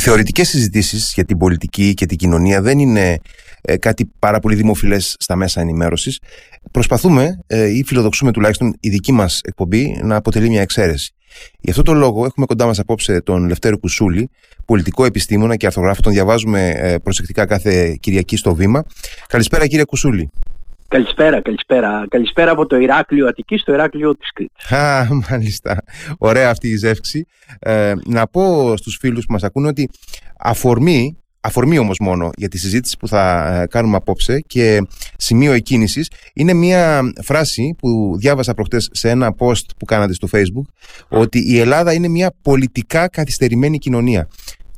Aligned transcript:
Οι 0.00 0.02
θεωρητικές 0.02 0.48
συζητήσεις 0.48 1.12
για 1.14 1.24
την 1.24 1.38
πολιτική 1.38 1.94
και 1.94 2.06
την 2.06 2.16
κοινωνία 2.16 2.62
δεν 2.62 2.78
είναι 2.78 3.18
ε, 3.60 3.76
κάτι 3.76 4.10
πάρα 4.18 4.38
πολύ 4.38 4.54
δημοφιλές 4.54 5.16
στα 5.18 5.36
μέσα 5.36 5.60
ενημέρωσης. 5.60 6.18
Προσπαθούμε 6.70 7.38
ε, 7.46 7.66
ή 7.66 7.84
φιλοδοξούμε 7.86 8.32
τουλάχιστον 8.32 8.74
η 8.80 8.88
δική 8.88 9.12
μας 9.12 9.40
εκπομπή 9.44 10.00
να 10.02 10.16
αποτελεί 10.16 10.48
μια 10.48 10.60
εξαίρεση. 10.60 11.14
Γι' 11.60 11.70
αυτό 11.70 11.82
τον 11.82 11.96
λόγο 11.96 12.24
έχουμε 12.24 12.46
κοντά 12.46 12.66
μας 12.66 12.78
απόψε 12.78 13.20
τον 13.20 13.46
Λευτέρο 13.46 13.78
Κουσούλη, 13.78 14.30
πολιτικό 14.64 15.04
επιστήμονα 15.04 15.56
και 15.56 15.66
αρθογράφο. 15.66 16.00
Τον 16.00 16.12
διαβάζουμε 16.12 16.70
ε, 16.70 16.96
προσεκτικά 16.98 17.46
κάθε 17.46 17.96
Κυριακή 18.00 18.36
στο 18.36 18.54
βήμα. 18.54 18.84
Καλησπέρα 19.26 19.66
κύριε 19.66 19.84
Κουσούλη. 19.84 20.30
Καλησπέρα, 20.90 21.40
καλησπέρα. 21.40 22.04
Καλησπέρα 22.08 22.50
από 22.50 22.66
το 22.66 22.76
Ηράκλειο 22.76 23.26
Αττική 23.26 23.56
στο 23.56 23.72
Ηράκλειο 23.72 24.16
της 24.16 24.32
Κρήτης. 24.32 24.70
Α, 24.78 25.06
μάλιστα. 25.30 25.76
Ωραία 26.18 26.50
αυτή 26.50 26.68
η 26.68 26.76
ζεύξη. 26.76 27.26
Ε, 27.58 27.92
να 28.06 28.26
πω 28.26 28.76
στους 28.76 28.96
φίλους 29.00 29.26
που 29.26 29.32
μας 29.32 29.42
ακούνε 29.42 29.68
ότι 29.68 29.90
αφορμή, 30.38 31.18
αφορμή 31.40 31.78
όμως 31.78 31.98
μόνο 32.00 32.30
για 32.36 32.48
τη 32.48 32.58
συζήτηση 32.58 32.96
που 32.96 33.08
θα 33.08 33.54
ε, 33.60 33.66
κάνουμε 33.66 33.96
απόψε 33.96 34.40
και 34.46 34.82
σημείο 35.16 35.52
εκκίνησης 35.52 36.10
είναι 36.34 36.52
μια 36.52 37.00
φράση 37.22 37.74
που 37.78 38.16
διάβασα 38.18 38.54
προχτές 38.54 38.88
σε 38.92 39.10
ένα 39.10 39.34
post 39.38 39.64
που 39.78 39.84
κάνατε 39.84 40.12
στο 40.12 40.28
facebook 40.32 40.72
ότι 41.08 41.52
η 41.52 41.58
Ελλάδα 41.58 41.92
είναι 41.92 42.08
μια 42.08 42.34
πολιτικά 42.42 43.08
καθυστερημένη 43.08 43.78
κοινωνία. 43.78 44.28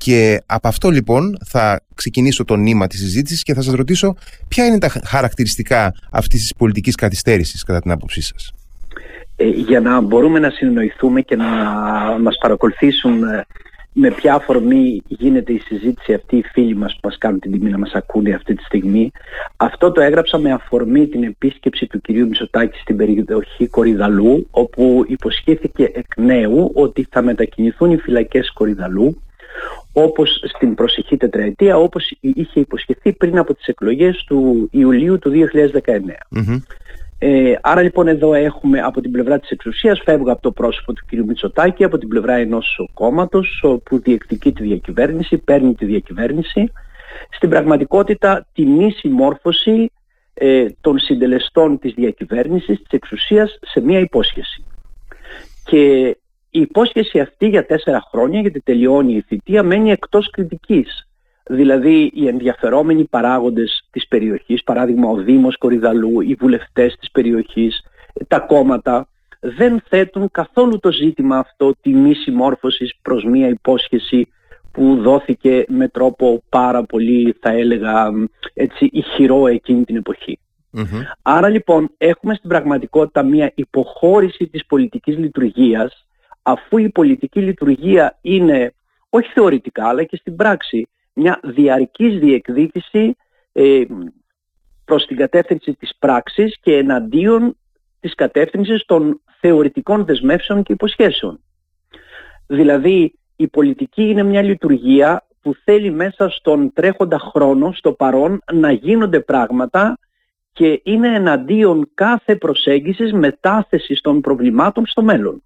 Και 0.03 0.43
από 0.47 0.69
αυτό 0.69 0.91
λοιπόν 0.91 1.37
θα 1.45 1.81
ξεκινήσω 1.95 2.45
το 2.45 2.57
νήμα 2.57 2.87
της 2.87 2.99
συζήτησης 2.99 3.43
και 3.43 3.55
θα 3.55 3.63
σας 3.63 3.75
ρωτήσω 3.75 4.15
ποια 4.49 4.67
είναι 4.67 4.79
τα 4.79 4.89
χαρακτηριστικά 5.05 5.95
αυτής 6.11 6.41
της 6.41 6.55
πολιτικής 6.55 6.95
καθυστέρησης 6.95 7.63
κατά 7.63 7.81
την 7.81 7.91
άποψή 7.91 8.23
σας. 8.23 8.53
Ε, 9.37 9.45
για 9.45 9.81
να 9.81 10.01
μπορούμε 10.01 10.39
να 10.39 10.51
συνεννοηθούμε 10.51 11.21
και 11.21 11.37
να 11.37 11.47
μας 12.21 12.37
παρακολουθήσουν 12.41 13.23
ε, 13.23 13.45
με 13.93 14.11
ποια 14.11 14.35
αφορμή 14.35 15.03
γίνεται 15.07 15.53
η 15.53 15.59
συζήτηση 15.59 16.15
αυτή 16.15 16.37
οι 16.37 16.43
φίλοι 16.53 16.77
μας 16.77 16.93
που 16.93 17.01
μας 17.03 17.19
κάνουν 17.19 17.41
την 17.41 17.53
τιμή 17.53 17.71
να 17.71 17.79
μας 17.79 17.93
ακούνε 17.93 18.35
αυτή 18.35 18.55
τη 18.55 18.63
στιγμή. 18.63 19.11
Αυτό 19.57 19.93
το 19.93 20.01
έγραψα 20.01 20.39
με 20.39 20.53
αφορμή 20.53 21.07
την 21.07 21.23
επίσκεψη 21.23 21.87
του 21.87 22.01
κυρίου 22.01 22.29
Μισοτάκη 22.29 22.79
στην 22.79 22.97
περιοχή 22.97 23.67
Κορυδαλού 23.67 24.47
όπου 24.51 25.05
υποσχέθηκε 25.09 25.91
εκ 25.95 26.17
νέου 26.17 26.71
ότι 26.75 27.07
θα 27.11 27.23
μετακινηθούν 27.23 27.91
οι 27.91 27.97
φυλακές 27.97 28.53
Κορυδαλού 28.53 29.17
όπως 29.93 30.43
στην 30.55 30.75
προσεχή 30.75 31.17
τετραετία 31.17 31.77
όπως 31.77 32.17
είχε 32.21 32.61
υποσχεθεί 32.61 33.13
πριν 33.13 33.39
από 33.39 33.55
τις 33.55 33.67
εκλογές 33.67 34.25
του 34.27 34.69
Ιουλίου 34.73 35.19
του 35.19 35.31
2019. 35.31 36.61
Ε, 37.25 37.55
άρα 37.61 37.83
λοιπόν 37.83 38.09
εδώ 38.09 38.35
έχουμε 38.35 38.81
από 38.81 39.01
την 39.01 39.11
πλευρά 39.11 39.39
της 39.39 39.51
εξουσίας 39.51 40.01
φεύγω 40.05 40.33
από 40.33 40.43
το 40.43 40.53
πρόσωπο 40.53 40.93
του 40.93 41.05
κ. 41.07 41.13
Μητσοτάκη 41.27 41.85
από 41.85 41.99
την 41.99 42.09
πλευρά 42.09 42.35
ενός 42.35 42.89
κόμματος 42.95 43.65
που 43.85 43.99
διεκδικεί 43.99 44.53
τη 44.53 44.63
διακυβέρνηση, 44.63 45.39
παίρνει 45.39 45.75
τη 45.75 45.85
διακυβέρνηση 45.85 46.73
στην 47.31 47.49
πραγματικότητα 47.49 48.47
τη 48.53 48.65
μη 48.65 48.91
συμμόρφωση 48.91 49.91
ε, 50.35 50.67
των 50.81 50.99
συντελεστών 50.99 51.79
της 51.79 51.93
διακυβέρνησης 51.95 52.79
της 52.79 52.91
εξουσίας 52.91 53.59
σε 53.61 53.81
μία 53.81 53.99
υπόσχεση. 53.99 54.65
Και 55.65 56.17
η 56.55 56.61
υπόσχεση 56.61 57.21
αυτή 57.21 57.49
για 57.49 57.67
τέσσερα 57.67 58.03
χρόνια, 58.11 58.41
γιατί 58.41 58.61
τελειώνει 58.61 59.15
η 59.15 59.21
θητεία, 59.21 59.63
μένει 59.63 59.91
εκτός 59.91 60.31
κριτικής. 60.31 61.09
Δηλαδή 61.45 62.11
οι 62.15 62.27
ενδιαφερόμενοι 62.27 63.05
παράγοντες 63.05 63.87
της 63.91 64.09
περιοχής, 64.09 64.63
παράδειγμα 64.63 65.09
ο 65.09 65.17
Δήμος 65.17 65.57
Κορυδαλού, 65.57 66.21
οι 66.21 66.37
βουλευτές 66.41 66.97
της 67.01 67.11
περιοχής, 67.11 67.85
τα 68.29 68.39
κόμματα, 68.39 69.09
δεν 69.41 69.83
θέτουν 69.89 70.29
καθόλου 70.31 70.79
το 70.79 70.93
ζήτημα 70.93 71.39
αυτό 71.39 71.75
μη 71.83 72.15
συμμόρφωσης 72.15 72.95
προς 73.03 73.25
μία 73.25 73.49
υπόσχεση 73.49 74.29
που 74.73 74.97
δόθηκε 74.97 75.65
με 75.69 75.89
τρόπο 75.89 76.43
πάρα 76.49 76.85
πολύ 76.85 77.37
θα 77.41 77.51
έλεγα 77.51 78.11
έτσι 78.55 78.89
ηχηρό 78.93 79.47
εκείνη 79.47 79.85
την 79.85 79.97
εποχη 79.97 80.39
Άρα 81.23 81.49
λοιπόν 81.49 81.91
έχουμε 81.99 82.35
στην 82.35 82.49
πραγματικότητα 82.49 83.23
μία 83.23 83.53
υποχώρηση 83.55 84.47
της 84.47 84.67
πολιτικής 84.67 85.17
λειτουργίας 85.17 86.07
αφού 86.43 86.79
η 86.79 86.89
πολιτική 86.89 87.41
λειτουργία 87.41 88.19
είναι 88.21 88.75
όχι 89.09 89.31
θεωρητικά 89.33 89.89
αλλά 89.89 90.05
και 90.05 90.17
στην 90.17 90.37
πράξη 90.37 90.89
μια 91.15 91.41
διαρκής 91.43 92.19
διεκδίκηση 92.19 93.17
ε, 93.53 93.83
προς 94.85 95.07
την 95.07 95.17
κατεύθυνση 95.17 95.75
της 95.75 95.97
πράξης 95.99 96.59
και 96.61 96.77
εναντίον 96.77 97.57
της 98.01 98.15
κατεύθυνσης 98.15 98.85
των 98.85 99.21
θεωρητικών 99.41 100.05
δεσμεύσεων 100.05 100.63
και 100.63 100.73
υποσχέσεων. 100.73 101.41
Δηλαδή 102.47 103.19
η 103.37 103.49
πολιτική 103.49 104.03
είναι 104.03 104.23
μια 104.23 104.43
λειτουργία 104.43 105.27
που 105.41 105.55
θέλει 105.65 105.91
μέσα 105.91 106.29
στον 106.29 106.73
τρέχοντα 106.73 107.19
χρόνο, 107.19 107.73
στο 107.73 107.93
παρόν, 107.93 108.43
να 108.53 108.73
γίνονται 108.73 109.21
πράγματα 109.21 109.99
και 110.53 110.81
είναι 110.85 111.15
εναντίον 111.15 111.91
κάθε 111.95 112.37
προσέγγισης 112.37 113.13
μετάθεσης 113.13 114.01
των 114.01 114.21
προβλημάτων 114.21 114.87
στο 114.87 115.03
μέλλον. 115.03 115.43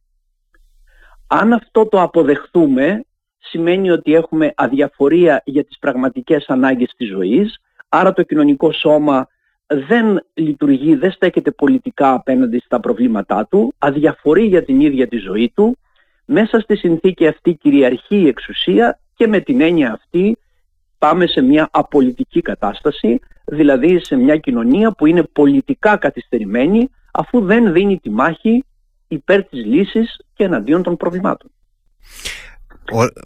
Αν 1.27 1.53
αυτό 1.53 1.87
το 1.87 2.03
αποδεχθούμε, 2.03 3.05
σημαίνει 3.39 3.91
ότι 3.91 4.15
έχουμε 4.15 4.53
αδιαφορία 4.57 5.43
για 5.45 5.65
τις 5.65 5.79
πραγματικές 5.79 6.45
ανάγκες 6.49 6.95
της 6.97 7.09
ζωής, 7.09 7.61
άρα 7.89 8.13
το 8.13 8.23
κοινωνικό 8.23 8.73
σώμα 8.73 9.29
δεν 9.67 10.27
λειτουργεί, 10.35 10.95
δεν 10.95 11.11
στέκεται 11.11 11.51
πολιτικά 11.51 12.13
απέναντι 12.13 12.59
στα 12.59 12.81
προβλήματά 12.81 13.47
του, 13.51 13.75
αδιαφορεί 13.79 14.45
για 14.45 14.65
την 14.65 14.81
ίδια 14.81 15.09
τη 15.09 15.17
ζωή 15.17 15.53
του, 15.55 15.79
μέσα 16.25 16.61
στη 16.61 16.77
συνθήκη 16.77 17.27
αυτή 17.27 17.55
κυριαρχεί 17.55 18.17
η 18.17 18.27
εξουσία 18.27 18.99
και 19.15 19.27
με 19.27 19.41
την 19.41 19.61
έννοια 19.61 19.93
αυτή 19.93 20.39
πάμε 20.99 21.27
σε 21.27 21.41
μια 21.41 21.69
απολυτική 21.73 22.41
κατάσταση, 22.41 23.21
δηλαδή 23.45 24.05
σε 24.05 24.17
μια 24.17 24.37
κοινωνία 24.37 24.91
που 24.91 25.07
είναι 25.07 25.23
πολιτικά 25.23 25.97
καθυστερημένη 25.97 26.91
αφού 27.13 27.41
δεν 27.41 27.73
δίνει 27.73 27.99
τη 27.99 28.11
μάχη 28.11 28.65
υπέρ 29.09 29.45
της 29.45 29.65
λύσης 29.65 30.21
και 30.35 30.45
εναντίον 30.45 30.83
των 30.83 30.97
προβλημάτων. 30.97 31.51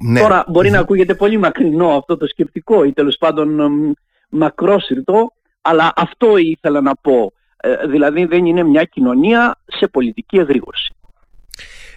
Ναι. 0.01 0.21
Τώρα 0.21 0.45
μπορεί 0.49 0.71
να 0.71 0.79
ακούγεται 0.79 1.15
πολύ 1.15 1.39
μακρινό 1.39 1.89
αυτό 1.89 2.17
το 2.17 2.27
σκεπτικό 2.27 2.85
ή 2.85 2.93
τέλος 2.93 3.17
πάντων 3.17 3.61
μακρόσυρτο, 4.29 5.33
αλλά 5.61 5.93
αυτό 5.97 6.37
ήθελα 6.37 6.81
να 6.81 6.95
πω. 6.95 7.33
Ε, 7.57 7.87
δηλαδή 7.87 8.25
δεν 8.25 8.47
είναι 8.47 8.63
μια 8.63 8.85
κοινωνία 8.85 9.61
σε 9.67 9.89
πολιτική 9.89 10.37
εγρήγορση. 10.39 10.95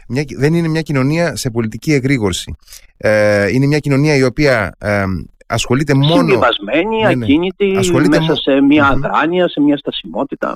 Μια, 0.08 0.24
δεν 0.38 0.54
είναι 0.54 0.68
μια 0.68 0.82
κοινωνία 0.82 1.36
σε 1.36 1.50
πολιτική 1.50 1.94
εγρήγορση. 1.94 2.56
Ε, 2.98 3.48
είναι 3.52 3.66
μια 3.66 3.80
κοινωνία 3.80 4.16
η 4.16 4.24
οποία 4.24 4.76
ε, 4.78 5.04
ασχολείται 5.53 5.94
μόνο... 5.94 6.16
Συμβιβασμένη, 6.16 7.02
ναι, 7.02 7.16
ναι. 7.16 7.24
ακίνητη, 7.24 7.80
μέσα 8.09 8.36
σε 8.36 8.62
μια 8.62 8.88
αδράνεια, 8.88 9.47
σε 9.47 9.62
μια 9.62 9.78
στασιμότητα. 9.78 10.53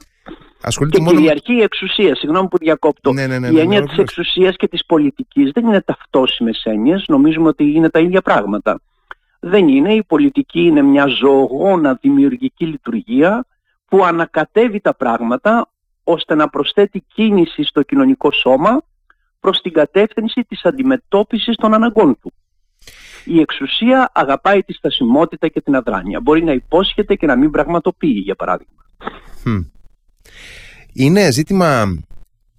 Ασχολείται 0.61 0.97
και 0.97 1.03
μόνο... 1.03 1.17
κυριαρχεί 1.17 1.53
η 1.53 1.61
εξουσία, 1.61 2.15
συγγνώμη 2.15 2.47
που 2.47 2.57
διακόπτω. 2.57 3.13
Ναι, 3.13 3.27
ναι, 3.27 3.39
ναι, 3.39 3.47
η 3.47 3.51
ναι, 3.51 3.61
έννοια 3.61 3.79
ναι, 3.79 3.85
της 3.85 3.97
εξουσίας 3.97 4.55
και 4.55 4.67
της 4.67 4.85
πολιτικής 4.85 5.51
δεν 5.51 5.65
είναι 5.65 5.81
ταυτόσιμες 5.81 6.61
έννοιες, 6.63 7.03
νομίζουμε 7.07 7.47
ότι 7.47 7.71
είναι 7.71 7.89
τα 7.89 7.99
ίδια 7.99 8.21
πράγματα. 8.21 8.79
Δεν 9.39 9.67
είναι, 9.67 9.93
η 9.93 10.03
πολιτική 10.03 10.59
είναι 10.59 10.81
μια 10.81 11.05
ζωογόνα 11.05 11.97
δημιουργική 12.01 12.65
λειτουργία 12.65 13.45
που 13.87 14.05
ανακατεύει 14.05 14.79
τα 14.79 14.95
πράγματα 14.95 15.69
ώστε 16.03 16.35
να 16.35 16.49
προσθέτει 16.49 17.03
κίνηση 17.13 17.63
στο 17.63 17.81
κοινωνικό 17.81 18.31
σώμα 18.31 18.81
προς 19.39 19.61
την 19.61 19.73
κατεύθυνση 19.73 20.41
της 20.47 20.65
αντιμετώπισης 20.65 21.55
των 21.55 21.73
αναγκών 21.73 22.17
του. 22.21 22.33
Η 23.27 23.39
εξουσία 23.39 24.11
αγαπάει 24.13 24.63
τη 24.63 24.73
στασιμότητα 24.73 25.47
και 25.47 25.61
την 25.61 25.75
αδράνεια. 25.75 26.19
Μπορεί 26.21 26.43
να 26.43 26.51
υπόσχεται 26.51 27.15
και 27.15 27.25
να 27.25 27.35
μην 27.35 27.51
πραγματοποιεί, 27.51 28.21
για 28.23 28.35
παράδειγμα. 28.35 28.73
Είναι 30.93 31.31
ζήτημα 31.31 31.97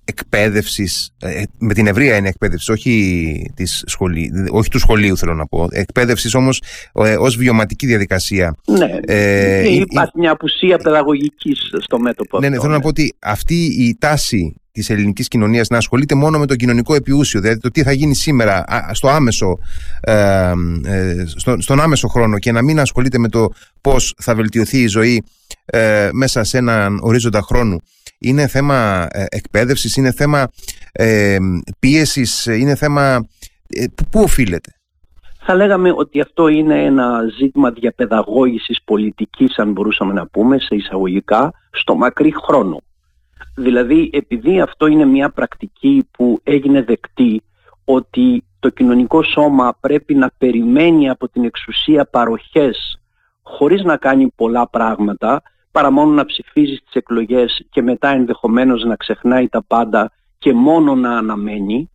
εκπαίδευσης, 0.04 1.14
ε, 1.20 1.42
με 1.58 1.74
την 1.74 1.86
ευρεία 1.86 2.16
είναι 2.16 2.28
εκπαίδευσης, 2.28 2.68
όχι, 2.68 3.52
της 3.54 3.84
σχολή, 3.86 4.30
όχι 4.50 4.70
του 4.70 4.78
σχολείου 4.78 5.16
θέλω 5.16 5.34
να 5.34 5.46
πω. 5.46 5.68
Εκπαίδευσης 5.70 6.34
όμως 6.34 6.62
ε, 6.94 7.16
ως 7.16 7.36
βιωματική 7.36 7.86
διαδικασία. 7.86 8.54
Ναι. 8.66 8.98
Ε, 9.06 9.68
υπάρχει 9.68 10.12
μια 10.14 10.30
απουσία 10.30 10.78
παιδαγωγικής 10.78 11.58
στο 11.80 11.98
μέτωπο. 11.98 12.38
Ναι, 12.40 12.48
ναι, 12.48 12.56
θέλω 12.56 12.68
να 12.68 12.76
ναι. 12.76 12.82
πω 12.82 12.88
ότι 12.88 13.14
αυτή 13.18 13.64
η 13.64 13.96
τάση 13.98 14.54
της 14.78 14.90
ελληνικής 14.90 15.28
κοινωνίας 15.28 15.68
να 15.68 15.76
ασχολείται 15.76 16.14
μόνο 16.14 16.38
με 16.38 16.46
το 16.46 16.56
κοινωνικό 16.56 16.94
επιούσιο, 16.94 17.40
δηλαδή 17.40 17.60
το 17.60 17.70
τι 17.70 17.82
θα 17.82 17.92
γίνει 17.92 18.14
σήμερα 18.14 18.64
στο 18.92 19.08
άμεσο, 19.08 19.58
ε, 20.00 20.52
ε, 20.84 21.24
στον 21.58 21.80
άμεσο 21.80 22.08
χρόνο 22.08 22.38
και 22.38 22.52
να 22.52 22.62
μην 22.62 22.80
ασχολείται 22.80 23.18
με 23.18 23.28
το 23.28 23.48
πώς 23.80 24.14
θα 24.18 24.34
βελτιωθεί 24.34 24.78
η 24.78 24.86
ζωή 24.86 25.24
ε, 25.64 26.08
μέσα 26.12 26.44
σε 26.44 26.58
έναν 26.58 26.98
ορίζοντα 27.02 27.40
χρόνου. 27.40 27.78
Είναι 28.18 28.46
θέμα 28.46 29.06
ε, 29.10 29.24
εκπαίδευσης, 29.28 29.96
είναι 29.96 30.12
θέμα 30.12 30.48
ε, 30.92 31.36
πίεσης, 31.78 32.46
είναι 32.46 32.74
θέμα... 32.74 33.28
Ε, 33.68 33.84
πού 34.10 34.20
οφείλεται. 34.20 34.72
Θα 35.50 35.54
λέγαμε 35.54 35.92
ότι 35.96 36.20
αυτό 36.20 36.48
είναι 36.48 36.84
ένα 36.84 37.20
ζήτημα 37.38 37.70
διαπαιδαγώγησης 37.70 38.82
πολιτικής, 38.84 39.58
αν 39.58 39.72
μπορούσαμε 39.72 40.12
να 40.12 40.26
πούμε, 40.26 40.58
σε 40.58 40.74
εισαγωγικά, 40.74 41.52
στο 41.70 41.94
μακρύ 41.94 42.32
χρόνο. 42.46 42.80
Δηλαδή 43.56 44.10
επειδή 44.12 44.60
αυτό 44.60 44.86
είναι 44.86 45.04
μια 45.04 45.30
πρακτική 45.30 46.08
που 46.10 46.40
έγινε 46.42 46.82
δεκτή 46.82 47.42
ότι 47.84 48.44
το 48.60 48.68
κοινωνικό 48.68 49.22
σώμα 49.22 49.76
πρέπει 49.80 50.14
να 50.14 50.30
περιμένει 50.38 51.08
από 51.08 51.28
την 51.28 51.44
εξουσία 51.44 52.04
παροχές 52.04 53.00
χωρίς 53.42 53.82
να 53.82 53.96
κάνει 53.96 54.32
πολλά 54.36 54.68
πράγματα 54.68 55.42
παρά 55.70 55.90
μόνο 55.90 56.12
να 56.12 56.24
ψηφίζει 56.24 56.74
στις 56.74 56.94
εκλογές 56.94 57.66
και 57.70 57.82
μετά 57.82 58.08
ενδεχομένως 58.08 58.84
να 58.84 58.96
ξεχνάει 58.96 59.48
τα 59.48 59.64
πάντα 59.66 60.12
και 60.38 60.52
μόνο 60.52 60.94
να 60.94 61.18
αναμένει 61.18 61.90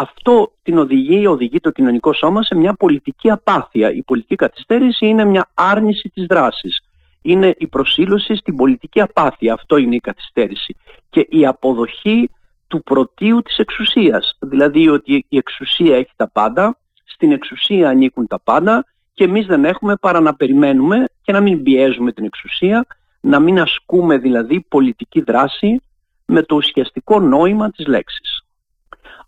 αυτό 0.00 0.52
την 0.62 0.78
οδηγεί, 0.78 1.26
οδηγεί 1.26 1.60
το 1.60 1.70
κοινωνικό 1.70 2.12
σώμα 2.12 2.42
σε 2.42 2.54
μια 2.54 2.74
πολιτική 2.74 3.30
απάθεια. 3.30 3.92
Η 3.92 4.02
πολιτική 4.02 4.34
καθυστέρηση 4.34 5.06
είναι 5.06 5.24
μια 5.24 5.50
άρνηση 5.54 6.08
της 6.08 6.26
δράσης. 6.26 6.82
Είναι 7.22 7.54
η 7.58 7.66
προσήλωση 7.66 8.36
στην 8.36 8.56
πολιτική 8.56 9.00
απάθεια. 9.00 9.52
Αυτό 9.52 9.76
είναι 9.76 9.94
η 9.94 10.00
καθυστέρηση. 10.00 10.76
Και 11.10 11.26
η 11.28 11.46
αποδοχή 11.46 12.30
του 12.66 12.82
πρωτείου 12.82 13.42
της 13.42 13.58
εξουσίας. 13.58 14.36
Δηλαδή 14.40 14.88
ότι 14.88 15.24
η 15.28 15.36
εξουσία 15.36 15.96
έχει 15.96 16.12
τα 16.16 16.28
πάντα, 16.28 16.78
στην 17.04 17.32
εξουσία 17.32 17.88
ανήκουν 17.88 18.26
τα 18.26 18.40
πάντα 18.40 18.84
και 19.14 19.24
εμείς 19.24 19.46
δεν 19.46 19.64
έχουμε 19.64 19.96
παρά 19.96 20.20
να 20.20 20.34
περιμένουμε 20.34 21.04
και 21.22 21.32
να 21.32 21.40
μην 21.40 21.62
πιέζουμε 21.62 22.12
την 22.12 22.24
εξουσία, 22.24 22.86
να 23.20 23.40
μην 23.40 23.60
ασκούμε 23.60 24.18
δηλαδή 24.18 24.64
πολιτική 24.68 25.20
δράση 25.20 25.80
με 26.24 26.42
το 26.42 26.56
ουσιαστικό 26.56 27.20
νόημα 27.20 27.70
της 27.70 27.86
λέξης. 27.86 28.42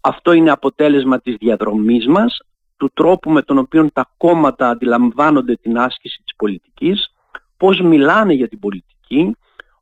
Αυτό 0.01 0.33
είναι 0.33 0.51
αποτέλεσμα 0.51 1.21
της 1.21 1.37
διαδρομής 1.37 2.07
μας, 2.07 2.39
του 2.77 2.91
τρόπου 2.95 3.31
με 3.31 3.43
τον 3.43 3.59
οποίο 3.59 3.91
τα 3.93 4.11
κόμματα 4.17 4.69
αντιλαμβάνονται 4.69 5.57
την 5.57 5.79
άσκηση 5.79 6.23
της 6.25 6.37
πολιτικής, 6.37 7.13
πώς 7.61 7.81
μιλάνε 7.81 8.33
για 8.33 8.49
την 8.49 8.59
πολιτική, 8.59 9.37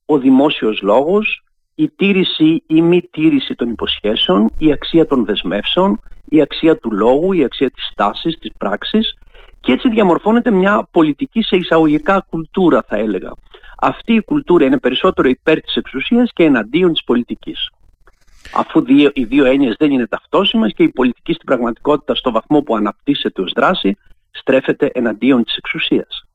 ο 0.07 0.19
δημόσιος 0.19 0.81
λόγος, 0.83 1.43
η 1.75 1.89
τήρηση 1.89 2.63
ή 2.67 2.83
μη 2.83 3.03
τήρηση 3.11 3.55
των 3.55 3.71
υποσχέσεων, 3.71 4.51
η 4.59 4.73
αξία 4.73 5.07
των 5.07 5.25
δεσμεύσεων, 5.25 6.01
η 6.25 6.41
αξία 6.41 6.77
του 6.77 6.93
λόγου, 6.93 7.33
η 7.33 7.45
αξία 7.45 7.71
της 7.71 7.89
στάσης, 7.93 8.39
της 8.39 8.51
πράξης 8.59 9.19
και 9.61 9.73
έτσι 9.73 9.89
διαμορφώνεται 9.89 10.51
μια 10.51 10.89
πολιτική 10.91 11.43
σε 11.43 11.57
εισαγωγικά 11.57 12.27
κουλτούρα 12.31 12.85
θα 12.89 12.97
έλεγα. 12.97 13.33
Αυτή 13.81 14.15
η 14.15 14.23
κουλτούρα 14.23 14.65
είναι 14.65 14.79
περισσότερο 14.79 15.29
υπέρ 15.29 15.61
της 15.61 15.75
εξουσίας 15.75 16.31
και 16.33 16.45
εναντίον 16.45 16.93
της 16.93 17.05
πολιτικής 17.05 17.69
αφού 18.53 18.81
δύο, 18.81 19.11
οι 19.15 19.25
δύο 19.25 19.45
έννοιες 19.45 19.75
δεν 19.79 19.91
είναι 19.91 20.07
ταυτόσιμες 20.07 20.73
και 20.73 20.83
η 20.83 20.89
πολιτική 20.89 21.33
στην 21.33 21.47
πραγματικότητα 21.47 22.15
στο 22.15 22.31
βαθμό 22.31 22.63
που 22.63 22.77
αναπτύσσεται 22.77 23.43
ως 23.43 23.53
δράση 23.55 23.97
στρέφεται 24.31 24.91
εναντίον 24.95 25.45
της 25.45 25.57
εξουσίας. 25.57 26.28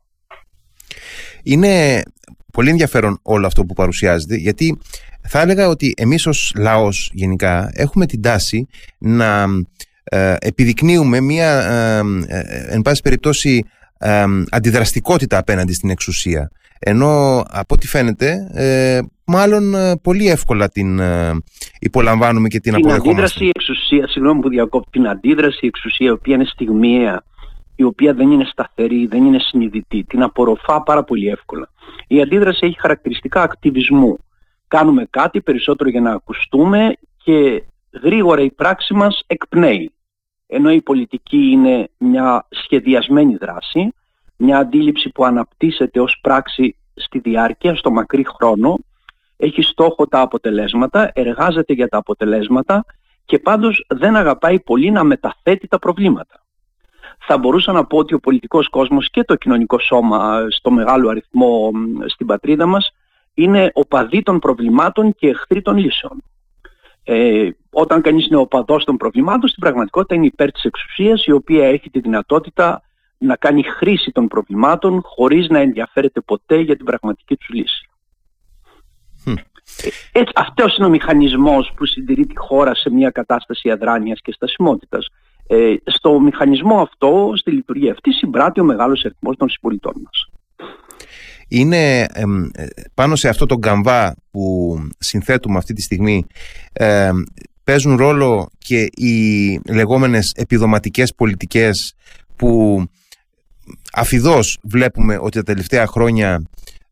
Είναι 1.43 2.01
πολύ 2.53 2.69
ενδιαφέρον 2.69 3.19
όλο 3.21 3.45
αυτό 3.47 3.65
που 3.65 3.73
παρουσιάζεται 3.73 4.35
γιατί 4.35 4.77
θα 5.21 5.41
έλεγα 5.41 5.67
ότι 5.67 5.93
εμείς 5.97 6.27
ως 6.27 6.53
λαός 6.57 7.11
γενικά 7.13 7.71
έχουμε 7.73 8.05
την 8.05 8.21
τάση 8.21 8.67
να 8.97 9.45
ε, 10.03 10.35
επιδεικνύουμε 10.39 11.19
μια 11.19 11.61
ε, 12.27 12.37
ε, 12.37 12.65
εν 12.73 12.81
πάση 12.81 13.01
περιπτώσει 13.01 13.65
αντιδραστικότητα 14.49 15.37
απέναντι 15.37 15.73
στην 15.73 15.89
εξουσία 15.89 16.51
ενώ 16.79 17.43
από 17.49 17.75
ό,τι 17.75 17.87
φαίνεται 17.87 18.47
μάλλον 19.25 19.73
ε, 19.73 19.95
πολύ 20.01 20.27
εύκολα 20.27 20.69
την 20.69 20.99
ε, 20.99 21.31
υπολαμβάνουμε 21.79 22.47
και 22.47 22.59
την, 22.59 22.73
την 22.73 22.85
αποδεχόμαστε. 22.85 23.11
Την 23.11 23.23
αντίδραση 23.23 23.45
η 23.45 23.51
εξουσία, 23.55 24.07
συγγνώμη 24.07 24.41
που 24.41 24.49
διακόπτω, 24.49 24.89
την 24.89 25.07
αντίδραση 25.07 25.59
η 25.61 25.67
εξουσία, 25.67 26.07
η 26.07 26.11
οποία 26.11 26.35
είναι 26.35 26.45
στιγμιαία, 26.45 27.23
η 27.83 27.85
οποία 27.85 28.13
δεν 28.13 28.31
είναι 28.31 28.45
σταθερή, 28.45 29.05
δεν 29.05 29.25
είναι 29.25 29.39
συνειδητή, 29.39 30.03
την 30.03 30.23
απορροφά 30.23 30.83
πάρα 30.83 31.03
πολύ 31.03 31.27
εύκολα. 31.27 31.69
Η 32.07 32.21
αντίδραση 32.21 32.65
έχει 32.65 32.79
χαρακτηριστικά 32.79 33.41
ακτιβισμού. 33.41 34.17
Κάνουμε 34.67 35.07
κάτι 35.09 35.41
περισσότερο 35.41 35.89
για 35.89 36.01
να 36.01 36.11
ακουστούμε 36.11 36.93
και 37.23 37.63
γρήγορα 38.03 38.41
η 38.41 38.51
πράξη 38.51 38.93
μας 38.93 39.23
εκπνέει. 39.27 39.91
Ενώ 40.47 40.71
η 40.71 40.81
πολιτική 40.81 41.37
είναι 41.51 41.89
μια 41.97 42.47
σχεδιασμένη 42.49 43.35
δράση, 43.35 43.93
μια 44.37 44.57
αντίληψη 44.57 45.09
που 45.09 45.25
αναπτύσσεται 45.25 45.99
ως 45.99 46.19
πράξη 46.21 46.75
στη 46.93 47.19
διάρκεια, 47.19 47.75
στο 47.75 47.91
μακρύ 47.91 48.25
χρόνο 48.25 48.77
έχει 49.37 49.61
στόχο 49.61 50.07
τα 50.07 50.19
αποτελέσματα, 50.19 51.11
εργάζεται 51.13 51.73
για 51.73 51.87
τα 51.87 51.97
αποτελέσματα 51.97 52.85
και 53.25 53.39
πάντως 53.39 53.85
δεν 53.87 54.15
αγαπάει 54.15 54.59
πολύ 54.59 54.91
να 54.91 55.03
μεταθέτει 55.03 55.67
τα 55.67 55.79
προβλήματα. 55.79 56.42
Θα 57.25 57.37
μπορούσα 57.37 57.71
να 57.71 57.85
πω 57.85 57.97
ότι 57.97 58.13
ο 58.13 58.19
πολιτικός 58.19 58.69
κόσμος 58.69 59.09
και 59.09 59.23
το 59.23 59.35
κοινωνικό 59.35 59.79
σώμα 59.79 60.45
στο 60.49 60.71
μεγάλο 60.71 61.09
αριθμό 61.09 61.71
στην 62.05 62.25
πατρίδα 62.25 62.65
μας 62.65 62.91
είναι 63.33 63.71
οπαδοί 63.73 64.21
των 64.21 64.39
προβλημάτων 64.39 65.15
και 65.15 65.27
εχθροί 65.27 65.61
των 65.61 65.77
λύσεων. 65.77 66.23
Ε, 67.03 67.49
όταν 67.69 68.01
κανείς 68.01 68.27
είναι 68.27 68.37
οπαδός 68.37 68.83
των 68.83 68.97
προβλημάτων, 68.97 69.49
στην 69.49 69.61
πραγματικότητα 69.61 70.15
είναι 70.15 70.25
υπέρ 70.25 70.51
της 70.51 70.63
εξουσίας 70.63 71.25
η 71.25 71.31
οποία 71.31 71.67
έχει 71.67 71.89
τη 71.89 71.99
δυνατότητα 71.99 72.81
να 73.17 73.35
κάνει 73.35 73.63
χρήση 73.63 74.11
των 74.11 74.27
προβλημάτων 74.27 75.01
χωρίς 75.03 75.47
να 75.47 75.59
ενδιαφέρεται 75.59 76.21
ποτέ 76.21 76.59
για 76.59 76.75
την 76.75 76.85
πραγματική 76.85 77.35
τους 77.35 77.49
λύση. 77.49 77.89
Έτσι, 80.11 80.33
αυτός 80.35 80.77
είναι 80.77 80.85
ο 80.85 80.89
μηχανισμός 80.89 81.73
που 81.75 81.85
συντηρεί 81.85 82.25
τη 82.25 82.37
χώρα 82.37 82.75
σε 82.75 82.89
μια 82.89 83.09
κατάσταση 83.09 83.71
αδράνειας 83.71 84.21
και 84.21 84.31
στασιμότητας. 84.31 85.09
Ε, 85.53 85.75
στο 85.85 86.19
μηχανισμό 86.19 86.81
αυτό, 86.81 87.31
στη 87.35 87.51
λειτουργία 87.51 87.91
αυτή, 87.91 88.11
συμπράττει 88.11 88.59
ο 88.59 88.63
μεγάλος 88.63 89.05
αριθμός 89.05 89.37
των 89.37 89.49
συμπολιτών 89.49 89.93
μας. 90.03 90.29
Είναι 91.47 92.05
πάνω 92.93 93.15
σε 93.15 93.29
αυτό 93.29 93.45
το 93.45 93.57
καμβά 93.57 94.15
που 94.31 94.75
συνθέτουμε 94.97 95.57
αυτή 95.57 95.73
τη 95.73 95.81
στιγμή 95.81 96.25
παίζουν 97.63 97.95
ρόλο 97.95 98.49
και 98.57 98.87
οι 98.95 99.59
λεγόμενες 99.69 100.31
επιδοματικές 100.35 101.15
πολιτικές 101.15 101.95
που 102.35 102.83
αφιδώς 103.93 104.59
βλέπουμε 104.63 105.17
ότι 105.17 105.37
τα 105.37 105.43
τελευταία 105.43 105.87
χρόνια 105.87 106.43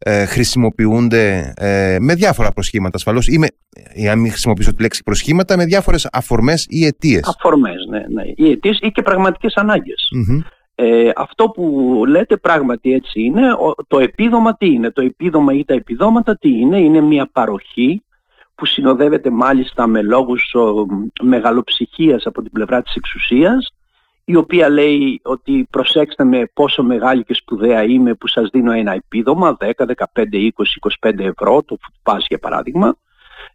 ε, 0.04 0.26
χρησιμοποιούνται 0.26 1.54
ε, 1.58 1.98
με 2.00 2.16
διάφορα 2.16 2.52
προσχήματα 2.52 2.96
ασφαλώς 2.96 3.28
ή, 3.28 3.38
με, 3.38 3.48
ή 3.94 4.10
αν 4.10 4.20
μην 4.20 4.32
χρησιμοποιήσω 4.32 4.74
τη 4.74 4.82
λέξη 4.82 5.04
προσχήματα 5.04 5.58
με 5.58 5.66
διάφορες 5.66 6.10
αφορμές 6.12 6.66
ή 6.70 6.86
αιτίες. 6.86 7.36
Αφορμές, 7.38 7.86
ναι, 7.90 8.00
ναι. 8.00 8.24
Οι 8.36 8.52
αιτίες 8.52 8.80
ή 8.82 8.92
και 8.92 9.02
πραγματικές 9.02 9.54
Ε, 10.76 11.10
αυτό 11.16 11.50
που 11.50 12.04
λέτε 12.08 12.38
πράγματι 12.38 12.94
έτσι 12.94 13.22
είναι, 13.22 13.42
το 13.88 14.00
επίδομα 14.00 14.58
τι 14.58 14.66
είναι, 14.66 14.92
το 14.92 15.02
επίδομα 15.02 15.54
ή 15.54 15.66
τα 15.66 15.74
επιδόματα 15.74 16.38
τι 16.38 16.50
είναι, 16.50 16.80
είναι 16.80 17.02
μια 17.02 17.30
παροχή 17.32 18.04
που 18.56 18.66
συνοδεύεται 18.66 19.30
μάλιστα 19.30 19.88
με 19.88 20.02
λόγους 20.02 20.56
μεγαλοψυχίας 21.22 22.26
από 22.26 22.42
την 22.42 22.52
πλευρά 22.52 22.82
της 22.82 22.96
εξουσίας 22.96 23.74
η 24.26 24.36
οποία 24.36 24.70
λέει 24.70 25.20
ότι 25.24 25.68
προσέξτε 25.70 26.24
με 26.24 26.50
πόσο 26.54 26.84
μεγάλη 26.84 27.24
και 27.24 27.34
σπουδαία 27.34 27.84
είμαι 27.84 28.14
που 28.14 28.28
σας 28.28 28.50
δίνω 28.50 28.72
ένα 28.72 28.94
επίδομα 28.94 29.58
10, 29.60 29.72
15, 29.76 29.86
20, 30.14 30.50
25 31.02 31.20
ευρώ, 31.20 31.64
το 31.64 31.78
φουτπάς 31.82 32.26
για 32.28 32.40
παράδειγμα, 32.40 32.96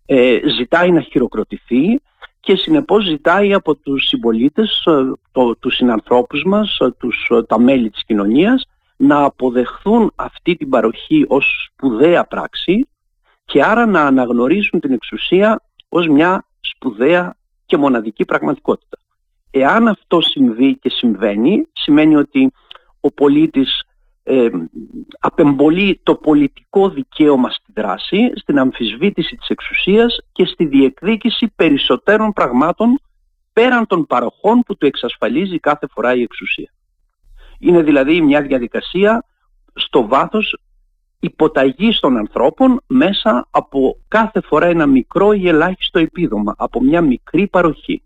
ε, 0.07 0.39
ζητάει 0.57 0.91
να 0.91 1.01
χειροκροτηθεί 1.01 2.01
και 2.47 2.57
συνεπώς 2.57 3.05
ζητάει 3.05 3.53
από 3.53 3.75
τους 3.75 4.07
συμπολίτες, 4.07 4.85
ε, 4.87 5.13
το, 5.33 5.57
τους 5.57 5.75
συνανθρώπους 5.75 6.45
μας, 6.45 6.79
ε, 6.79 6.91
τους, 6.91 7.29
ε, 7.31 7.43
τα 7.43 7.59
μέλη 7.59 7.91
της 7.91 8.05
κοινωνίας 8.05 8.67
να 8.97 9.23
αποδεχθούν 9.23 10.13
αυτή 10.15 10.57
την 10.57 10.69
παροχή 10.69 11.25
ως 11.29 11.71
σπουδαία 11.73 12.25
πράξη 12.25 12.89
και 13.45 13.63
άρα 13.63 13.87
να 13.87 14.01
αναγνωρίσουν 14.01 14.81
την 14.81 14.93
εξουσία 14.93 15.63
ως 15.89 16.07
μια 16.09 16.47
σπουδαία 16.61 17.37
και 17.67 17.77
μοναδική 17.77 18.25
πραγματικότητα. 18.25 18.99
Εάν 19.51 19.89
αυτό 19.89 20.21
συμβεί 20.21 20.79
και 20.79 20.91
συμβαίνει, 20.91 21.67
σημαίνει 21.73 22.17
ότι 22.17 22.53
ο 23.01 23.13
πολίτης 23.13 23.83
ε, 24.23 24.49
απεμπολεί 25.19 26.01
το 26.03 26.15
πολιτικό 26.15 26.89
δικαίωμα 26.89 27.51
στη 27.51 27.73
δράση, 27.75 28.33
στην 28.35 28.59
αμφισβήτηση 28.59 29.37
της 29.37 29.49
εξουσίας 29.49 30.19
και 30.33 30.45
στη 30.45 30.65
διεκδίκηση 30.65 31.53
περισσότερων 31.57 32.33
πραγμάτων 32.33 33.01
πέραν 33.53 33.87
των 33.87 34.07
παροχών 34.07 34.61
που 34.61 34.77
του 34.77 34.87
εξασφαλίζει 34.87 35.59
κάθε 35.59 35.87
φορά 35.91 36.15
η 36.15 36.23
εξουσία. 36.23 36.73
Είναι 37.59 37.83
δηλαδή 37.83 38.21
μια 38.21 38.43
διαδικασία 38.43 39.25
στο 39.75 40.07
βάθος 40.07 40.59
υποταγής 41.21 42.01
των 42.01 42.17
ανθρώπων 42.17 42.81
μέσα 42.87 43.47
από 43.51 43.99
κάθε 44.09 44.41
φορά 44.41 44.67
ένα 44.67 44.87
μικρό 44.87 45.33
ή 45.33 45.49
ελάχιστο 45.49 45.99
επίδομα, 45.99 46.55
από 46.59 46.83
μια 46.83 47.01
μικρή 47.01 47.47
παροχή. 47.47 48.03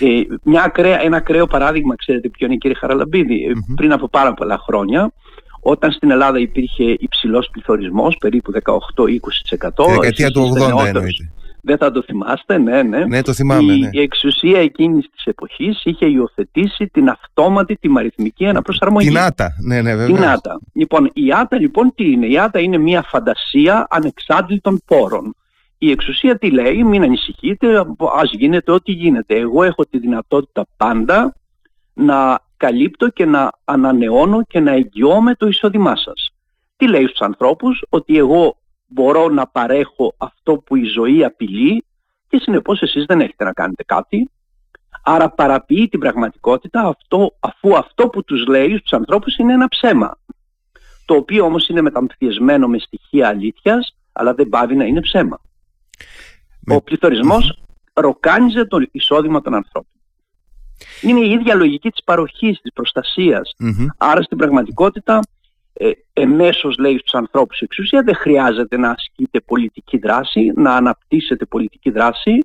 Ε, 0.00 0.36
μια 0.42 0.62
ακραία, 0.62 1.02
ένα 1.02 1.16
ακραίο 1.16 1.46
παράδειγμα, 1.46 1.94
ξέρετε 1.96 2.28
ποιο 2.28 2.46
είναι 2.46 2.56
κύριε 2.56 2.76
Χαραλαμπίδη, 2.76 3.44
ε, 3.44 3.52
πριν 3.74 3.92
από 3.92 4.08
πάρα 4.08 4.34
πολλά 4.34 4.58
χρόνια, 4.58 5.12
όταν 5.60 5.92
στην 5.92 6.10
Ελλάδα 6.10 6.38
υπήρχε 6.38 6.96
υψηλός 6.98 7.48
πληθωρισμός, 7.52 8.16
περίπου 8.16 8.52
18-20%. 8.52 9.88
Δεκαετία 9.88 10.30
του 10.30 10.40
80 10.40 10.86
εννοείται. 10.86 11.32
Δεν 11.62 11.76
θα 11.76 11.90
το 11.90 12.02
θυμάστε, 12.02 12.58
ναι, 12.58 12.82
ναι. 12.82 13.04
Ναι, 13.04 13.22
το 13.22 13.32
θυμάμαι, 13.32 13.72
η, 13.72 13.78
ναι. 13.78 13.88
η 13.92 14.00
εξουσία 14.00 14.60
εκείνης 14.60 15.10
της 15.14 15.24
εποχής 15.24 15.80
είχε 15.84 16.06
υιοθετήσει 16.06 16.86
την 16.86 17.08
αυτόματη 17.08 17.76
τιμαριθμική 17.76 18.46
αναπροσαρμογή. 18.46 19.08
Την 19.08 19.18
άτα, 19.18 19.54
ναι, 19.66 19.80
ναι, 19.82 19.94
βέβαια. 19.96 20.16
Την 20.16 20.24
άτα. 20.24 20.60
Λοιπόν, 20.72 21.10
η 21.12 21.32
άτα 21.32 21.58
λοιπόν 21.58 21.92
τι 21.94 22.10
είναι; 22.10 22.26
Η 22.26 22.38
άτα 22.38 22.60
είναι 22.60 22.78
μια 22.78 23.02
φαντασία 23.02 23.86
ανεξάντλητων 23.90 24.82
πόρων 24.86 25.34
Η 25.78 25.90
εξουσία 25.90 26.38
τι 26.38 26.50
λέει, 26.50 26.84
μην 26.84 27.02
ανησυχείτε, 27.02 27.84
ας 28.14 28.32
γίνεται 28.32 28.72
ό,τι 28.72 28.92
γίνεται. 28.92 29.34
Εγώ 29.34 29.62
έχω 29.62 29.84
τη 29.84 29.98
δυνατότητα 29.98 30.66
πάντα 30.76 31.34
να 31.94 32.40
καλύπτω 32.56 33.08
και 33.08 33.24
να 33.24 33.50
ανανεώνω 33.64 34.42
και 34.44 34.60
να 34.60 34.72
εγγυώμαι 34.72 35.34
το 35.34 35.46
εισόδημά 35.46 35.96
σας. 35.96 36.30
Τι 36.76 36.88
λέει 36.88 37.06
στους 37.06 37.20
ανθρώπους, 37.20 37.84
ότι 37.88 38.18
εγώ 38.18 38.56
μπορώ 38.86 39.28
να 39.28 39.46
παρέχω 39.46 40.14
αυτό 40.18 40.56
που 40.56 40.76
η 40.76 40.84
ζωή 40.84 41.24
απειλεί 41.24 41.84
και 42.28 42.38
συνεπώς 42.38 42.82
εσείς 42.82 43.04
δεν 43.04 43.20
έχετε 43.20 43.44
να 43.44 43.52
κάνετε 43.52 43.84
κάτι. 43.84 44.30
Άρα 45.04 45.30
παραποιεί 45.30 45.88
την 45.88 46.00
πραγματικότητα 46.00 46.80
αυτό, 46.80 47.36
αφού 47.40 47.76
αυτό 47.76 48.08
που 48.08 48.24
τους 48.24 48.46
λέει 48.46 48.76
στους 48.76 48.92
ανθρώπους 48.92 49.36
είναι 49.36 49.52
ένα 49.52 49.68
ψέμα. 49.68 50.18
Το 51.04 51.14
οποίο 51.14 51.44
όμως 51.44 51.68
είναι 51.68 51.80
μεταμφιεσμένο 51.80 52.68
με 52.68 52.78
στοιχεία 52.78 53.28
αλήθειας, 53.28 53.96
αλλά 54.12 54.34
δεν 54.34 54.48
πάβει 54.48 54.76
να 54.76 54.84
είναι 54.84 55.00
ψέμα. 55.00 55.40
Ο 56.66 56.82
πληθωρισμός 56.82 57.62
ροκάνιζε 57.92 58.64
το 58.64 58.78
εισόδημα 58.90 59.40
των 59.40 59.54
ανθρώπων. 59.54 59.92
Είναι 61.02 61.20
η 61.20 61.30
ίδια 61.30 61.54
λογική 61.54 61.90
της 61.90 62.04
παροχής, 62.04 62.60
της 62.60 62.72
προστασιας 62.72 63.54
Άρα 63.96 64.22
στην 64.22 64.38
πραγματικότητα 64.38 65.20
ε, 65.72 65.90
εμέσως 66.12 66.76
λέει 66.78 66.98
στους 66.98 67.14
ανθρώπους 67.14 67.60
εξουσία 67.60 68.02
δεν 68.02 68.14
χρειάζεται 68.14 68.76
να 68.76 68.90
ασκείτε 68.90 69.40
πολιτική 69.40 69.98
δράση, 69.98 70.52
να 70.54 70.74
αναπτύσσετε 70.74 71.44
πολιτική 71.44 71.90
δράση 71.90 72.44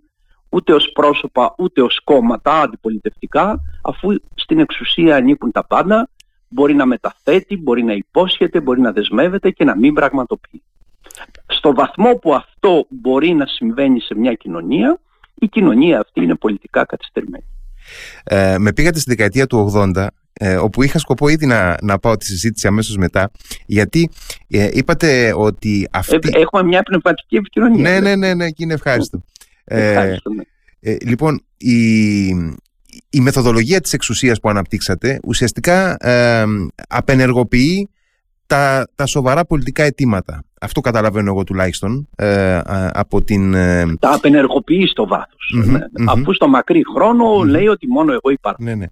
ούτε 0.49 0.73
ως 0.73 0.91
πρόσωπα 0.91 1.55
ούτε 1.57 1.81
ως 1.81 2.01
κόμματα 2.03 2.61
αντιπολιτευτικά 2.61 3.59
αφού 3.81 4.15
στην 4.35 4.59
εξουσία 4.59 5.15
ανήκουν 5.15 5.51
τα 5.51 5.65
πάντα 5.65 6.09
μπορεί 6.47 6.73
να 6.73 6.85
μεταθέτει, 6.85 7.57
μπορεί 7.57 7.83
να 7.83 7.93
υπόσχεται, 7.93 8.61
μπορεί 8.61 8.81
να 8.81 8.91
δεσμεύεται 8.91 9.51
και 9.51 9.63
να 9.63 9.77
μην 9.77 9.93
πραγματοποιεί. 9.93 10.63
Στο 11.47 11.73
βαθμό 11.73 12.15
που 12.15 12.33
αυτό 12.33 12.85
μπορεί 12.89 13.33
να 13.33 13.45
συμβαίνει 13.45 13.99
σε 13.99 14.15
μια 14.15 14.33
κοινωνία 14.33 14.99
η 15.43 15.47
κοινωνία 15.47 15.99
αυτή 15.99 16.21
είναι 16.21 16.35
πολιτικά 16.35 16.85
καθυστερημένη. 16.85 17.43
Ε, 18.23 18.57
με 18.57 18.73
πήγατε 18.73 18.99
στη 18.99 19.09
δεκαετία 19.09 19.47
του 19.47 19.71
80 19.95 20.07
ε, 20.33 20.55
όπου 20.55 20.83
είχα 20.83 20.99
σκοπό 20.99 21.27
ήδη 21.27 21.45
να, 21.45 21.77
να 21.81 21.99
πάω 21.99 22.17
τη 22.17 22.25
συζήτηση 22.25 22.67
αμέσως 22.67 22.97
μετά 22.97 23.31
γιατί 23.65 24.09
ε, 24.47 24.69
είπατε 24.71 25.33
ότι 25.35 25.87
αυτή... 25.91 26.15
Ε, 26.15 26.39
έχουμε 26.39 26.63
μια 26.63 26.83
πνευματική 26.83 27.35
επικοινωνία. 27.35 27.89
Ναι, 27.89 27.99
ναι, 27.99 28.15
ναι, 28.15 28.33
ναι, 28.33 28.49
και 28.49 28.63
είναι 28.63 28.73
ευχάριστο. 28.73 29.23
ευχάριστο 29.63 30.29
ναι. 30.29 30.43
λοιπόν, 31.01 31.43
η, 31.57 32.27
η 33.09 33.19
μεθοδολογία 33.19 33.81
της 33.81 33.93
εξουσίας 33.93 34.39
που 34.39 34.49
αναπτύξατε 34.49 35.19
ουσιαστικά 35.23 35.97
απενεργοποιεί 36.87 37.89
τα, 38.47 38.87
τα 38.95 39.05
σοβαρά 39.05 39.45
πολιτικά 39.45 39.83
αιτήματα. 39.83 40.43
Αυτό 40.61 40.81
καταλαβαίνω 40.81 41.31
εγώ 41.31 41.43
τουλάχιστον 41.43 42.07
ε, 42.15 42.59
από 42.93 43.21
την... 43.21 43.53
Ε... 43.53 43.95
Τα 43.99 44.13
απενεργοποιείς 44.13 44.89
στο 44.89 45.07
βαθος 45.07 45.53
ναι. 45.65 45.79
Αφού 46.07 46.33
στο 46.33 46.47
μακρύ 46.47 46.81
λέει 47.47 47.67
ότι 47.67 47.87
μόνο 47.87 48.11
εγώ 48.11 48.29
υπάρχω. 48.29 48.57
Ναι, 48.59 48.75
ναι. 48.75 48.85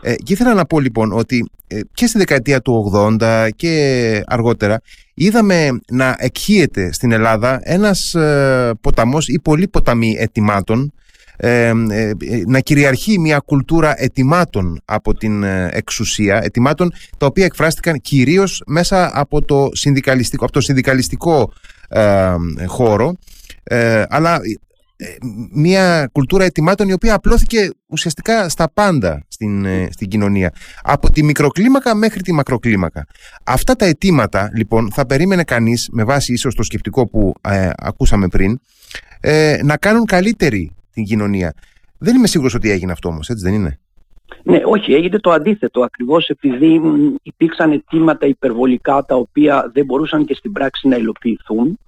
Ε, 0.00 0.14
και 0.14 0.32
ήθελα 0.32 0.54
να 0.54 0.64
πω 0.64 0.80
λοιπόν 0.80 1.12
ότι 1.12 1.50
ε, 1.66 1.80
και 1.92 2.06
στη 2.06 2.18
δεκαετία 2.18 2.60
του 2.60 2.92
80 3.20 3.48
και 3.56 4.22
αργότερα 4.26 4.80
είδαμε 5.14 5.80
να 5.90 6.16
εκχύεται 6.18 6.92
στην 6.92 7.12
Ελλάδα 7.12 7.60
ένας 7.62 8.14
ε, 8.14 8.72
ποταμός 8.80 9.28
ή 9.28 9.40
πολλοί 9.40 9.68
ποταμοί 9.68 10.16
αιτημάτων 10.18 10.92
ε, 11.36 11.66
ε, 11.68 12.12
να 12.46 12.60
κυριαρχεί 12.60 13.18
μια 13.18 13.38
κουλτούρα 13.38 14.02
ετοιμάτων 14.02 14.80
από 14.84 15.14
την 15.14 15.42
ε, 15.42 15.68
εξουσία, 15.72 16.40
ετοιμάτων 16.42 16.92
τα 17.18 17.26
οποία 17.26 17.44
εκφράστηκαν 17.44 18.00
κυρίως 18.00 18.62
μέσα 18.66 19.10
από 19.14 19.42
το 19.44 19.68
συνδικαλιστικό, 19.72 20.44
από 20.44 20.52
το 20.52 20.60
συνδικαλιστικό 20.60 21.52
χώρο, 22.66 23.14
αλλά 24.08 24.40
μια 25.52 26.08
κουλτούρα 26.12 26.44
ετοιμάτων 26.44 26.88
η 26.88 26.92
οποία 26.92 27.14
απλώθηκε 27.14 27.70
ουσιαστικά 27.86 28.48
στα 28.48 28.70
πάντα 28.74 29.24
στην, 29.28 29.66
στην 29.90 30.08
κοινωνία. 30.08 30.52
Από 30.82 31.10
τη 31.10 31.22
μικροκλίμακα 31.22 31.94
μέχρι 31.94 32.20
τη 32.20 32.32
μακροκλίμακα. 32.32 33.06
Αυτά 33.44 33.76
τα 33.76 33.84
αιτήματα 33.84 34.50
λοιπόν 34.54 34.92
θα 34.92 35.06
περίμενε 35.06 35.44
κανείς 35.44 35.88
με 35.92 36.04
βάση 36.04 36.32
ίσως 36.32 36.54
το 36.54 36.62
σκεπτικό 36.62 37.06
που 37.06 37.32
ακούσαμε 37.76 38.28
πριν 38.28 38.60
να 39.62 39.76
κάνουν 39.76 40.04
καλύτερη 40.04 40.72
την 40.92 41.04
κοινωνία. 41.04 41.54
Δεν 41.98 42.16
είμαι 42.16 42.26
σίγουρος 42.26 42.54
ότι 42.54 42.70
έγινε 42.70 42.92
αυτό 42.92 43.08
όμως, 43.08 43.28
έτσι 43.28 43.44
δεν 43.44 43.54
είναι; 43.54 43.78
Ναι, 44.42 44.60
όχι, 44.64 44.94
έγινε 44.94 45.18
το 45.18 45.30
αντίθετο. 45.30 45.80
Ακριβώς 45.80 46.28
επειδή 46.28 46.80
υπήρξαν 47.22 47.72
αιτήματα 47.72 48.26
υπερβολικά 48.26 49.04
τα 49.04 49.14
οποία 49.14 49.70
δεν 49.74 49.84
μπορούσαν 49.84 50.24
και 50.24 50.34
στην 50.34 50.52
πράξη 50.52 50.88
να 50.88 50.96
υλοποιηθούν 50.96 51.78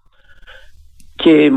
και 1.15 1.53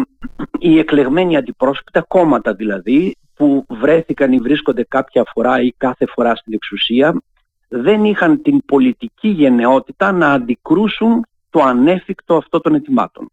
οι 0.60 0.80
εκλεγμένοι 0.80 1.38
αντιπρόσωποι, 1.38 1.92
τα 1.92 2.02
κόμματα 2.02 2.54
δηλαδή, 2.54 3.16
που 3.34 3.66
βρέθηκαν 3.70 4.32
ή 4.32 4.38
βρίσκονται 4.38 4.84
κάποια 4.84 5.24
φορά 5.34 5.62
ή 5.62 5.72
κάθε 5.78 6.06
φορά 6.06 6.36
στην 6.36 6.54
εξουσία, 6.54 7.22
δεν 7.68 8.06
είχαν 8.06 8.42
την 8.42 8.66
πολιτική 8.66 9.28
γενναιότητα 9.28 10.12
να 10.12 10.32
αντικρούσουν 10.32 11.26
το 11.50 11.62
ανέφικτο 11.62 12.36
αυτό 12.36 12.60
των 12.60 12.76
αιτημάτων 12.76 13.30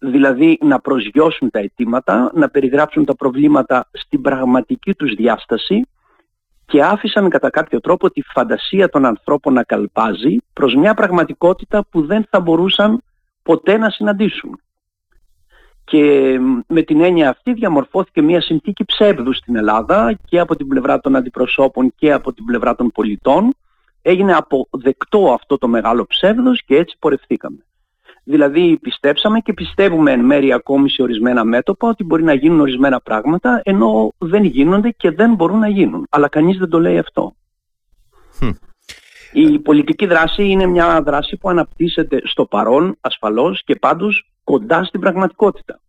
δηλαδή 0.00 0.58
να 0.60 0.80
προσγειώσουν 0.80 1.50
τα 1.50 1.58
αιτήματα, 1.58 2.30
να 2.34 2.48
περιγράψουν 2.48 3.04
τα 3.04 3.14
προβλήματα 3.14 3.88
στην 3.92 4.20
πραγματική 4.20 4.94
τους 4.94 5.14
διάσταση 5.14 5.86
και 6.66 6.82
άφησαν 6.82 7.28
κατά 7.28 7.50
κάποιο 7.50 7.80
τρόπο 7.80 8.10
τη 8.10 8.22
φαντασία 8.22 8.88
των 8.88 9.04
ανθρώπων 9.04 9.52
να 9.52 9.62
καλπάζει 9.62 10.36
προς 10.52 10.74
μια 10.74 10.94
πραγματικότητα 10.94 11.84
που 11.90 12.06
δεν 12.06 12.26
θα 12.30 12.40
μπορούσαν 12.40 13.02
ποτέ 13.42 13.76
να 13.76 13.90
συναντήσουν. 13.90 14.60
Και 15.84 16.36
με 16.66 16.82
την 16.82 17.00
έννοια 17.00 17.28
αυτή 17.28 17.52
διαμορφώθηκε 17.52 18.22
μια 18.22 18.40
συνθήκη 18.40 18.84
ψεύδου 18.84 19.34
στην 19.34 19.56
Ελλάδα 19.56 20.18
και 20.24 20.38
από 20.38 20.56
την 20.56 20.68
πλευρά 20.68 21.00
των 21.00 21.16
αντιπροσώπων 21.16 21.92
και 21.96 22.12
από 22.12 22.32
την 22.32 22.44
πλευρά 22.44 22.74
των 22.74 22.90
πολιτών. 22.90 23.54
Έγινε 24.02 24.34
αποδεκτό 24.34 25.32
αυτό 25.32 25.58
το 25.58 25.68
μεγάλο 25.68 26.06
ψεύδος 26.06 26.62
και 26.64 26.76
έτσι 26.76 26.96
πορευθήκαμε. 26.98 27.64
Δηλαδή 28.30 28.78
πιστέψαμε 28.82 29.40
και 29.40 29.52
πιστεύουμε 29.52 30.12
εν 30.12 30.20
μέρει 30.20 30.52
ακόμη 30.52 30.90
σε 30.90 31.02
ορισμένα 31.02 31.44
μέτωπα 31.44 31.88
ότι 31.88 32.04
μπορεί 32.04 32.22
να 32.22 32.34
γίνουν 32.34 32.60
ορισμένα 32.60 33.00
πράγματα 33.00 33.60
ενώ 33.64 34.12
δεν 34.18 34.44
γίνονται 34.44 34.90
και 34.90 35.10
δεν 35.10 35.34
μπορούν 35.34 35.58
να 35.58 35.68
γίνουν. 35.68 36.06
Αλλά 36.10 36.28
κανείς 36.28 36.58
δεν 36.58 36.68
το 36.68 36.80
λέει 36.80 36.98
αυτό. 36.98 37.34
Η 39.32 39.58
πολιτική 39.58 40.06
δράση 40.06 40.48
είναι 40.48 40.66
μια 40.66 41.02
δράση 41.02 41.36
που 41.36 41.48
αναπτύσσεται 41.48 42.20
στο 42.24 42.44
παρόν 42.46 42.96
ασφαλώς 43.00 43.62
και 43.64 43.74
πάντως 43.74 44.30
κοντά 44.44 44.84
στην 44.84 45.00
πραγματικότητα 45.00 45.80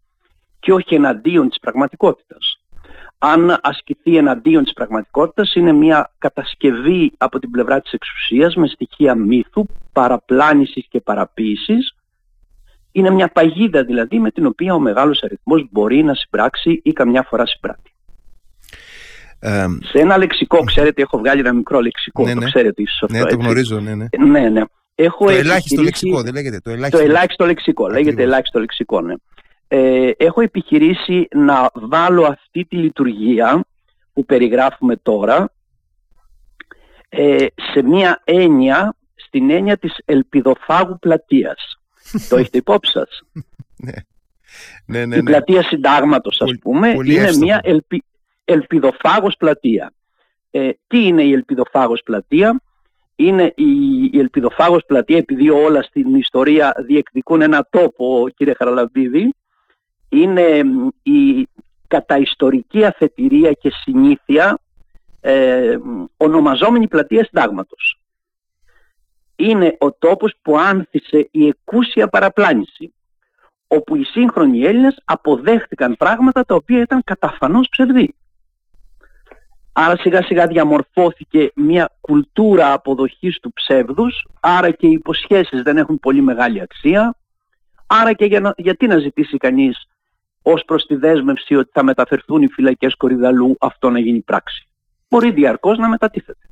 και 0.60 0.74
όχι 0.74 0.96
εναντίον 0.96 1.50
της 1.50 1.60
πραγματικότητας. 1.60 2.62
Αν 3.18 3.60
ασκηθεί 3.62 4.18
εναντίον 4.18 4.64
της 4.64 4.74
πραγματικότητας 4.74 5.56
είναι 5.56 5.72
μια 5.72 6.12
κατασκευή 6.18 7.12
από 7.18 7.40
την 7.40 7.52
πλευρά 7.52 7.82
της 7.82 7.92
εξουσίας 7.92 8.56
με 8.56 8.68
στοιχεία 8.68 9.16
μύθου, 9.16 9.66
παραπλάνησης 9.94 10.86
και 10.90 11.02
παραποίησης 11.02 11.96
είναι 12.92 13.10
μια 13.10 13.28
παγίδα 13.28 13.84
δηλαδή 13.84 14.20
με 14.20 14.32
την 14.32 14.46
οποία 14.46 14.74
ο 14.74 14.80
μεγάλος 14.80 15.24
αριθμός 15.24 15.68
μπορεί 15.72 16.04
να 16.04 16.14
συμπράξει 16.14 16.82
ή 16.84 16.94
καμιά 16.94 17.24
φορά 17.30 17.44
συμπράττει. 17.48 17.92
σε 19.84 20.00
ένα 20.00 20.18
λεξικό, 20.18 20.64
ξέρετε, 20.64 21.02
έχω 21.02 21.18
βγάλει 21.18 21.40
ένα 21.40 21.54
μικρό 21.54 21.80
λεξικό, 21.80 22.24
ναι, 22.26 22.34
το 22.34 22.40
ναι. 22.40 22.46
ξέρετε 22.46 22.82
ίσως 22.82 23.02
αυτό. 23.02 23.18
Ναι, 23.18 23.24
το 23.24 23.36
γνωρίζω, 23.36 23.80
ναι, 23.80 23.96
ναι. 23.96 24.08
Ναι, 24.18 24.50
ναι. 24.50 24.62
Έχω 24.96 25.26
το 25.26 25.32
ελάχιστο 25.32 25.82
λεξικό, 25.82 26.22
δεν 26.22 26.34
λέγεται. 26.34 26.60
Το 26.60 26.70
ελάχιστο, 26.70 26.98
το 26.98 27.04
ελάχιστο 27.04 27.46
λεξικό, 27.46 27.88
λέγεται 27.88 28.24
ελάχιστο 28.24 28.60
λεξικό, 28.60 29.02
ναι. 29.02 29.14
Ε, 29.68 30.12
έχω 30.18 30.42
επιχειρήσει 30.42 31.28
να 31.36 31.70
βάλω 31.74 32.24
αυτή 32.26 32.66
τη 32.66 32.76
λειτουργία 32.76 33.66
που 34.14 34.26
περιγράφουμε 34.26 34.96
τώρα 34.96 35.52
ε, 37.10 37.46
σε 37.74 37.82
μια 37.84 38.22
έννοια, 38.24 38.96
στην 39.16 39.50
έννοια 39.50 39.78
της 39.78 39.98
ελπιδοφάγου 40.06 41.00
πλατείας 41.00 41.81
το 42.30 42.38
έχετε 42.38 42.58
υπόψη 42.58 42.92
σας. 42.92 43.22
ναι. 43.86 43.92
Ναι, 44.86 45.06
ναι, 45.06 45.16
Η 45.16 45.22
ναι. 45.22 45.24
πλατεία 45.24 45.64
συντάγματος 45.64 46.42
ας 46.42 46.52
πούμε 46.62 46.90
είναι 46.90 47.38
μια 47.38 47.60
ελπι, 47.64 48.04
ελπιδοφάγος 48.46 49.36
πλατεία. 49.38 49.94
Ε, 50.52 50.70
τι 50.88 51.06
είναι 51.06 51.24
η 51.24 51.32
ελπιδοφάγος 51.32 52.02
πλατεία; 52.04 52.62
Είναι 53.16 53.54
η, 53.56 54.04
η 54.12 54.20
ελπιδοφάγος 54.20 54.84
πλατεία 54.86 55.18
επειδή 55.18 55.50
όλα 55.50 55.82
στην 55.82 56.16
ιστορία 56.16 56.74
διεκδικούν 56.86 57.42
ένα 57.42 57.68
τόπο 57.70 58.28
κύριε 58.36 58.54
Χαραλαμπίδη 58.54 59.34
είναι 60.10 60.62
η 61.04 61.48
καταιστορική 61.88 62.86
αφετηρία 62.86 63.52
και 63.52 63.72
συνήθεια 63.84 64.60
ε, 65.22 65.78
ονομαζόμενη 66.18 66.88
πλατεία 66.88 67.24
συντάγματος 67.24 68.01
είναι 69.50 69.76
ο 69.80 69.92
τόπος 69.92 70.34
που 70.42 70.58
άνθησε 70.58 71.28
η 71.32 71.48
εκούσια 71.48 72.08
παραπλάνηση 72.08 72.94
όπου 73.68 73.96
οι 73.96 74.04
σύγχρονοι 74.04 74.64
Έλληνες 74.64 75.02
αποδέχτηκαν 75.06 75.96
πράγματα 75.98 76.46
τα 76.46 76.56
οποία 76.56 76.82
ήταν 76.82 77.02
καταφανώς 77.04 77.68
ψευδή. 77.70 78.16
Άρα 79.74 79.98
σιγά 79.98 80.22
σιγά 80.22 80.48
διαμορφώθηκε 80.48 81.52
μια 81.56 81.92
κουλτούρα 82.02 82.74
αποδοχής 82.74 83.40
του 83.40 83.54
ψεύδους, 83.54 84.26
άρα 84.40 84.72
και 84.72 84.88
οι 84.88 84.92
υποσχέσεις 84.92 85.62
δεν 85.62 85.78
έχουν 85.78 86.00
πολύ 86.00 86.22
μεγάλη 86.22 86.62
αξία, 86.62 87.16
άρα 87.88 88.14
και 88.14 88.26
για 88.26 88.54
γιατί 88.58 88.88
να 88.88 88.98
ζητήσει 88.98 89.38
κανείς 89.38 89.88
ως 90.42 90.64
προς 90.66 90.86
τη 90.86 90.96
δέσμευση 90.96 91.56
ότι 91.56 91.70
θα 91.74 91.84
μεταφερθούν 91.84 92.42
οι 92.42 92.48
φυλακές 92.48 92.96
Κορυδαλού 92.96 93.56
αυτό 93.60 93.90
να 93.90 94.00
γίνει 94.00 94.20
πράξη. 94.20 94.68
Μπορεί 95.10 95.32
διαρκώς 95.32 95.78
να 95.78 95.88
μετατίθεται 95.88 96.51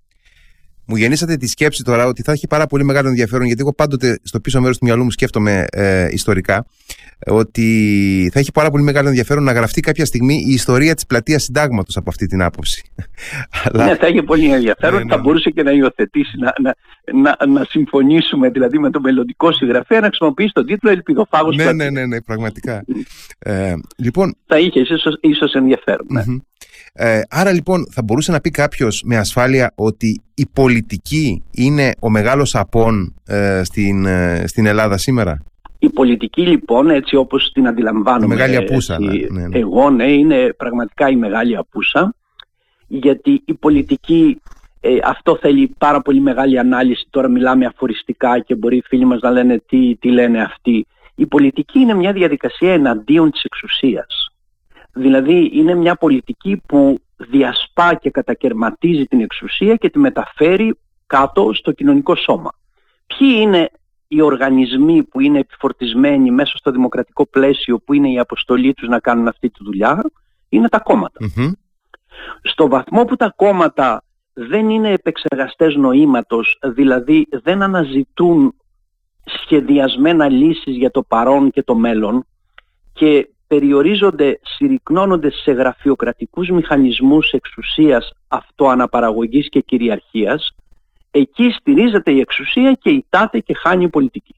μου 0.89 0.95
γεννήσατε 0.95 1.35
τη 1.35 1.47
σκέψη 1.47 1.83
τώρα 1.83 2.05
ότι 2.05 2.21
θα 2.21 2.31
έχει 2.31 2.47
πάρα 2.47 2.67
πολύ 2.67 2.83
μεγάλο 2.83 3.07
ενδιαφέρον, 3.07 3.45
γιατί 3.45 3.61
εγώ 3.61 3.73
πάντοτε 3.73 4.19
στο 4.23 4.39
πίσω 4.39 4.61
μέρος 4.61 4.77
του 4.77 4.85
μυαλού 4.85 5.03
μου 5.03 5.11
σκέφτομαι 5.11 5.65
ε, 5.71 6.07
ιστορικά, 6.11 6.65
ότι 7.27 8.29
θα 8.33 8.39
έχει 8.39 8.51
πάρα 8.51 8.69
πολύ 8.69 8.83
μεγάλο 8.83 9.07
ενδιαφέρον 9.07 9.43
να 9.43 9.51
γραφτεί 9.51 9.81
κάποια 9.81 10.05
στιγμή 10.05 10.43
η 10.47 10.51
ιστορία 10.51 10.95
της 10.95 11.05
πλατείας 11.05 11.43
Συντάγματος 11.43 11.97
από 11.97 12.09
αυτή 12.09 12.25
την 12.25 12.41
άποψη. 12.41 12.83
Ναι, 13.73 13.95
θα 13.95 14.05
έχει 14.05 14.23
πολύ 14.23 14.51
ενδιαφέρον. 14.51 15.03
Ναι, 15.03 15.09
Θα 15.09 15.15
ναι. 15.15 15.21
μπορούσε 15.21 15.49
και 15.49 15.63
να 15.63 15.71
υιοθετήσει, 15.71 16.37
να, 16.37 16.53
να, 16.61 16.75
να, 17.21 17.45
να 17.47 17.65
συμφωνήσουμε 17.69 18.49
δηλαδή 18.49 18.79
με 18.79 18.89
τον 18.89 19.01
μελλοντικό 19.01 19.51
συγγραφέα 19.51 19.99
να 19.99 20.07
χρησιμοποιήσει 20.07 20.51
τον 20.53 20.65
τίτλο 20.65 20.89
Ελπιδοφάγο 20.89 21.51
ναι, 21.51 21.71
ναι, 21.71 21.89
ναι, 21.89 22.05
ναι, 22.05 22.21
πραγματικά. 22.21 22.83
ε, 23.39 23.73
λοιπόν... 23.97 24.35
Θα 24.45 24.59
είχε 24.59 24.79
ίσως 25.21 25.53
ενδιαφέρον. 25.53 26.07
Ναι. 26.09 26.23
Ε, 26.93 27.21
άρα 27.29 27.51
λοιπόν 27.51 27.87
θα 27.91 28.03
μπορούσε 28.03 28.31
να 28.31 28.39
πει 28.39 28.49
κάποιος 28.49 29.03
με 29.05 29.17
ασφάλεια 29.17 29.71
ότι 29.75 30.21
η 30.33 30.47
πολιτική 30.53 31.43
είναι 31.51 31.91
ο 31.99 32.09
μεγάλος 32.09 32.55
απόν 32.55 33.15
ε, 33.27 33.61
στην, 33.63 34.05
ε, 34.05 34.43
στην 34.47 34.65
Ελλάδα 34.65 34.97
σήμερα; 34.97 35.43
Η 35.79 35.89
πολιτική 35.89 36.41
λοιπόν 36.41 36.89
έτσι 36.89 37.15
όπως 37.15 37.51
την 37.53 37.67
αντιλαμβάνομαι 37.67 38.33
η 38.33 38.37
μεγάλη 38.37 38.55
απούσα, 38.55 38.99
ναι, 38.99 39.11
ναι, 39.29 39.47
ναι. 39.47 39.59
εγώ 39.59 39.89
ναι 39.89 40.11
είναι 40.11 40.53
πραγματικά 40.57 41.09
η 41.09 41.15
μεγάλη 41.15 41.57
απούσα 41.57 42.13
γιατί 42.87 43.41
η 43.45 43.53
πολιτική 43.53 44.41
αυτό 45.03 45.37
θέλει 45.41 45.75
πάρα 45.77 46.01
πολύ 46.01 46.19
μεγάλη 46.19 46.59
ανάλυση 46.59 47.07
τώρα 47.09 47.27
μιλάμε 47.27 47.65
αφοριστικά 47.65 48.39
και 48.39 48.55
μπορεί 48.55 48.77
οι 48.77 48.83
φίλοι 48.87 49.05
μας 49.05 49.19
να 49.21 49.31
λένε 49.31 49.61
τι, 49.67 49.95
τι 49.95 50.09
λένε 50.09 50.41
αυτοί 50.41 50.87
η 51.15 51.25
πολιτική 51.25 51.79
είναι 51.79 51.93
μια 51.93 52.13
διαδικασία 52.13 52.73
εναντίον 52.73 53.31
της 53.31 53.43
εξουσίας 53.43 54.28
Δηλαδή 54.93 55.49
είναι 55.53 55.75
μια 55.75 55.95
πολιτική 55.95 56.61
που 56.65 56.99
διασπά 57.17 57.95
και 57.95 58.09
κατακαιρματίζει 58.09 59.05
την 59.05 59.21
εξουσία 59.21 59.75
και 59.75 59.89
τη 59.89 59.99
μεταφέρει 59.99 60.77
κάτω 61.07 61.53
στο 61.53 61.71
κοινωνικό 61.71 62.15
σώμα. 62.15 62.51
Ποιοι 63.07 63.37
είναι 63.41 63.69
οι 64.07 64.21
οργανισμοί 64.21 65.03
που 65.03 65.19
είναι 65.19 65.39
επιφορτισμένοι 65.39 66.31
μέσα 66.31 66.57
στο 66.57 66.71
δημοκρατικό 66.71 67.27
πλαίσιο 67.27 67.79
που 67.79 67.93
είναι 67.93 68.11
η 68.11 68.19
αποστολή 68.19 68.73
τους 68.73 68.87
να 68.87 68.99
κάνουν 68.99 69.27
αυτή 69.27 69.49
τη 69.49 69.63
δουλειά; 69.63 70.01
Είναι 70.49 70.69
τα 70.69 70.79
κομματα 70.79 71.19
Στο 72.41 72.67
βαθμό 72.67 73.05
που 73.05 73.15
τα 73.15 73.33
κόμματα 73.35 74.03
δεν 74.33 74.69
είναι 74.69 74.91
επεξεργαστές 74.91 75.75
νοήματος, 75.75 76.59
δηλαδή 76.63 77.27
δεν 77.29 77.61
αναζητούν 77.61 78.53
σχεδιασμένα 79.25 80.29
λύσεις 80.29 80.75
για 80.75 80.91
το 80.91 81.03
παρόν 81.03 81.51
και 81.51 81.63
το 81.63 81.75
μέλλον 81.75 82.25
και 82.93 83.29
περιορίζονται, 83.49 84.39
συρρυκνώνονται 84.43 85.31
σε 85.31 85.51
γραφειοκρατικούς 85.51 86.49
μηχανισμούς 86.49 87.31
εξουσίας 87.31 88.11
αυτοαναπαραγωγής 88.27 89.49
και 89.49 89.59
κυριαρχίας, 89.59 90.55
εκεί 91.11 91.51
στηρίζεται 91.51 92.11
η 92.11 92.19
εξουσία 92.19 92.73
και 92.73 92.89
ιτάται 92.89 93.39
και 93.39 93.53
χάνει 93.53 93.83
η 93.83 93.89
πολιτική. 93.89 94.35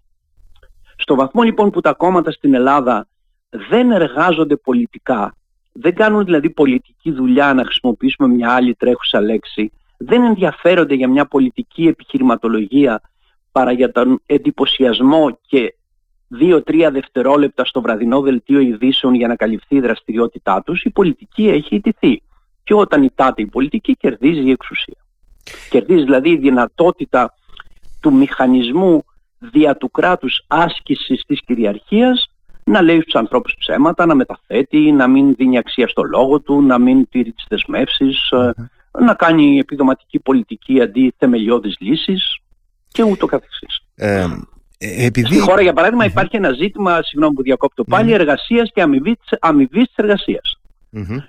Στο 0.95 1.15
βαθμό 1.15 1.41
λοιπόν 1.41 1.69
που 1.69 1.81
τα 1.81 1.93
κόμματα 1.93 2.31
στην 2.31 2.53
Ελλάδα 2.53 3.07
δεν 3.49 3.91
εργάζονται 3.91 4.55
πολιτικά, 4.55 5.35
δεν 5.71 5.95
κάνουν 5.95 6.25
δηλαδή 6.25 6.49
πολιτική 6.49 7.11
δουλειά 7.11 7.53
να 7.53 7.63
χρησιμοποιήσουμε 7.63 8.27
μια 8.27 8.51
άλλη 8.51 8.75
τρέχουσα 8.75 9.21
λέξη, 9.21 9.71
δεν 9.97 10.23
ενδιαφέρονται 10.23 10.93
για 10.93 11.07
μια 11.07 11.25
πολιτική 11.25 11.87
επιχειρηματολογία 11.87 13.01
παρά 13.51 13.71
για 13.71 13.91
τον 13.91 14.21
εντυπωσιασμό 14.25 15.39
και 15.47 15.75
δύο-τρία 16.31 16.91
δευτερόλεπτα 16.91 17.65
στο 17.65 17.81
βραδινό 17.81 18.21
δελτίο 18.21 18.59
ειδήσεων 18.59 19.13
για 19.13 19.27
να 19.27 19.35
καλυφθεί 19.35 19.75
η 19.75 19.79
δραστηριότητά 19.79 20.61
τους, 20.65 20.83
η 20.83 20.89
πολιτική 20.89 21.47
έχει 21.47 21.75
ιτηθεί. 21.75 22.21
Και 22.63 22.73
όταν 22.73 23.03
ιτάται 23.03 23.41
η 23.41 23.45
πολιτική 23.45 23.95
κερδίζει 23.95 24.41
η 24.41 24.51
εξουσία. 24.51 24.97
Κερδίζει 25.69 26.03
δηλαδή 26.03 26.29
η 26.29 26.37
δυνατότητα 26.37 27.33
του 27.99 28.13
μηχανισμού 28.13 29.03
δια 29.39 29.77
του 29.77 29.91
κράτους 29.91 30.43
άσκησης 30.47 31.23
της 31.27 31.41
κυριαρχίας 31.45 32.31
να 32.63 32.81
λέει 32.81 33.01
στους 33.01 33.15
ανθρώπους 33.15 33.55
ψέματα, 33.59 34.05
να 34.05 34.15
μεταθέτει, 34.15 34.91
να 34.91 35.07
μην 35.07 35.35
δίνει 35.35 35.57
αξία 35.57 35.87
στο 35.87 36.03
λόγο 36.03 36.39
του, 36.39 36.61
να 36.61 36.77
μην 36.77 37.07
τηρεί 37.09 37.31
τις 37.31 37.45
δεσμευσεις 37.49 38.17
να 38.99 39.13
κάνει 39.13 39.57
επιδοματική 39.57 40.19
πολιτική 40.19 40.81
αντί 40.81 41.13
θεμελιώδης 41.17 41.75
λύσεις 41.79 42.37
και 42.87 43.03
ούτω 43.03 43.25
καθεξής. 43.25 43.79
Ε, 43.95 44.21
ε, 44.21 44.27
επειδή... 44.81 45.25
Στη 45.25 45.39
χώρα, 45.39 45.61
για 45.61 45.73
παράδειγμα, 45.73 46.05
υπάρχει 46.05 46.35
ένα 46.35 46.51
ζήτημα, 46.51 47.01
συγγνώμη 47.03 47.35
που 47.35 47.41
διακόπτω 47.41 47.83
πάλι, 47.83 48.13
εργασίας 48.13 48.71
και 48.73 48.81
αμοιβή 49.39 49.85
τη 49.85 49.93
εργασίας. 49.95 50.55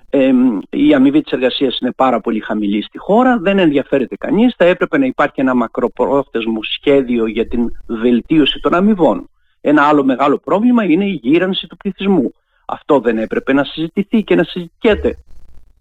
Ε, 0.09 0.31
η 0.69 0.93
αμοιβή 0.93 1.21
της 1.21 1.31
εργασίας 1.31 1.77
είναι 1.79 1.91
πάρα 1.91 2.19
πολύ 2.21 2.39
χαμηλή 2.39 2.83
στη 2.83 2.97
χώρα, 2.97 3.37
δεν 3.37 3.59
ενδιαφέρεται 3.59 4.15
κανείς. 4.15 4.53
Θα 4.57 4.65
έπρεπε 4.65 4.97
να 4.97 5.05
υπάρχει 5.05 5.41
ένα 5.41 5.53
μακροπρόθεσμο 5.55 6.59
σχέδιο 6.63 7.27
για 7.27 7.47
την 7.47 7.71
βελτίωση 7.85 8.59
των 8.59 8.73
αμοιβών. 8.73 9.29
Ένα 9.61 9.83
άλλο 9.83 10.03
μεγάλο 10.03 10.37
πρόβλημα 10.37 10.83
είναι 10.83 11.05
η 11.05 11.19
γύρανση 11.23 11.67
του 11.67 11.77
πληθυσμού. 11.77 12.33
Αυτό 12.65 12.99
δεν 12.99 13.17
έπρεπε 13.17 13.53
να 13.53 13.63
συζητηθεί 13.63 14.23
και 14.23 14.35
να 14.35 14.43
συζητιέται. 14.43 15.17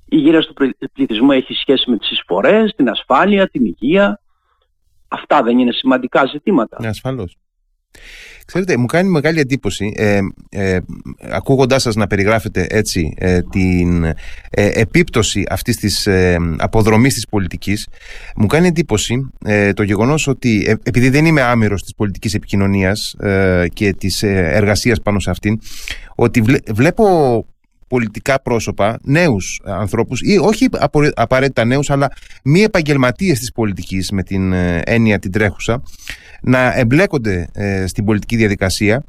Η 0.09 0.17
γύρανση 0.17 0.53
του 0.53 0.75
πληθυσμού 0.93 1.33
έχει 1.33 1.55
σχέση 1.55 1.91
με 1.91 1.97
τις 1.97 2.11
εισφορές, 2.11 2.75
την 2.77 2.89
ασφάλεια, 2.89 3.49
την 3.49 3.65
υγεία. 3.65 4.21
Αυτά 5.09 5.43
δεν 5.43 5.59
είναι 5.59 5.73
σημαντικά 5.73 6.27
ζητήματα. 6.27 6.77
Ναι, 6.81 6.89
ασφαλώς. 6.89 7.37
Ξέρετε, 8.45 8.77
μου 8.77 8.87
κάνει 8.87 9.09
μεγάλη 9.09 9.41
εντύπωση 9.41 9.93
ε, 9.97 10.21
ε, 10.51 10.79
ακούγοντάς 11.31 11.83
σας 11.83 11.95
να 11.95 12.07
περιγράφετε 12.07 12.67
έτσι 12.71 13.15
ε, 13.19 13.41
την 13.51 14.05
ε, 14.05 14.15
επίπτωση 14.51 15.45
αυτής 15.49 15.77
της 15.77 16.07
ε, 16.07 16.37
αποδρομής 16.57 17.15
της 17.15 17.27
πολιτικής 17.27 17.89
μου 18.37 18.47
κάνει 18.47 18.67
εντύπωση 18.67 19.31
ε, 19.45 19.73
το 19.73 19.83
γεγονός 19.83 20.27
ότι 20.27 20.79
επειδή 20.83 21.09
δεν 21.09 21.25
είμαι 21.25 21.43
άμυρος 21.43 21.83
της 21.83 21.95
πολιτικής 21.95 22.35
επικοινωνίας 22.35 23.17
και 23.73 23.93
της 23.93 24.23
εργασίας 24.23 25.01
πάνω 25.01 25.19
σε 25.21 25.31
αυτήν 25.31 25.59
ότι 26.15 26.43
βλέπω 26.73 27.47
πολιτικά 27.89 28.41
πρόσωπα, 28.43 28.99
νέους 29.03 29.61
ανθρώπους 29.65 30.21
ή 30.21 30.39
όχι 30.39 30.69
απαραίτητα 31.15 31.65
νέους 31.65 31.91
αλλά 31.91 32.13
μη 32.45 32.61
επαγγελματίες 32.61 33.39
της 33.39 33.53
πολιτικής 33.53 34.11
με 34.11 34.23
την 34.23 34.53
έννοια 34.85 35.19
την 35.19 35.33
τρέχουσα 35.33 35.83
να 36.43 36.79
εμπλέκονται 36.79 37.49
ε, 37.53 37.87
στην 37.87 38.05
πολιτική 38.05 38.37
διαδικασία 38.37 39.05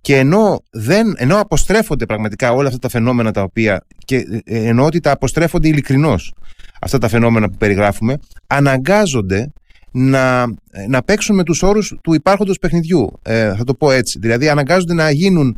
και 0.00 0.16
ενώ, 0.16 0.62
δεν, 0.70 1.14
ενώ 1.16 1.40
αποστρέφονται 1.40 2.06
πραγματικά 2.06 2.52
όλα 2.52 2.66
αυτά 2.66 2.78
τα 2.78 2.88
φαινόμενα 2.88 3.30
τα 3.30 3.42
οποία 3.42 3.84
και 4.04 4.16
ε, 4.44 4.68
ενώ 4.68 4.84
ότι 4.84 5.00
τα 5.00 5.10
αποστρέφονται 5.10 5.68
ειλικρινώς 5.68 6.34
αυτά 6.80 6.98
τα 6.98 7.08
φαινόμενα 7.08 7.48
που 7.50 7.56
περιγράφουμε 7.56 8.18
αναγκάζονται 8.46 9.52
να, 9.90 10.46
να 10.88 11.02
παίξουν 11.04 11.36
με 11.36 11.42
τους 11.42 11.62
όρους 11.62 11.94
του 12.02 12.14
υπάρχοντος 12.14 12.58
παιχνιδιού. 12.58 13.12
Ε, 13.22 13.54
θα 13.56 13.64
το 13.64 13.74
πω 13.74 13.90
έτσι. 13.90 14.18
Δηλαδή 14.18 14.48
αναγκάζονται 14.48 14.94
να 14.94 15.10
γίνουν 15.10 15.56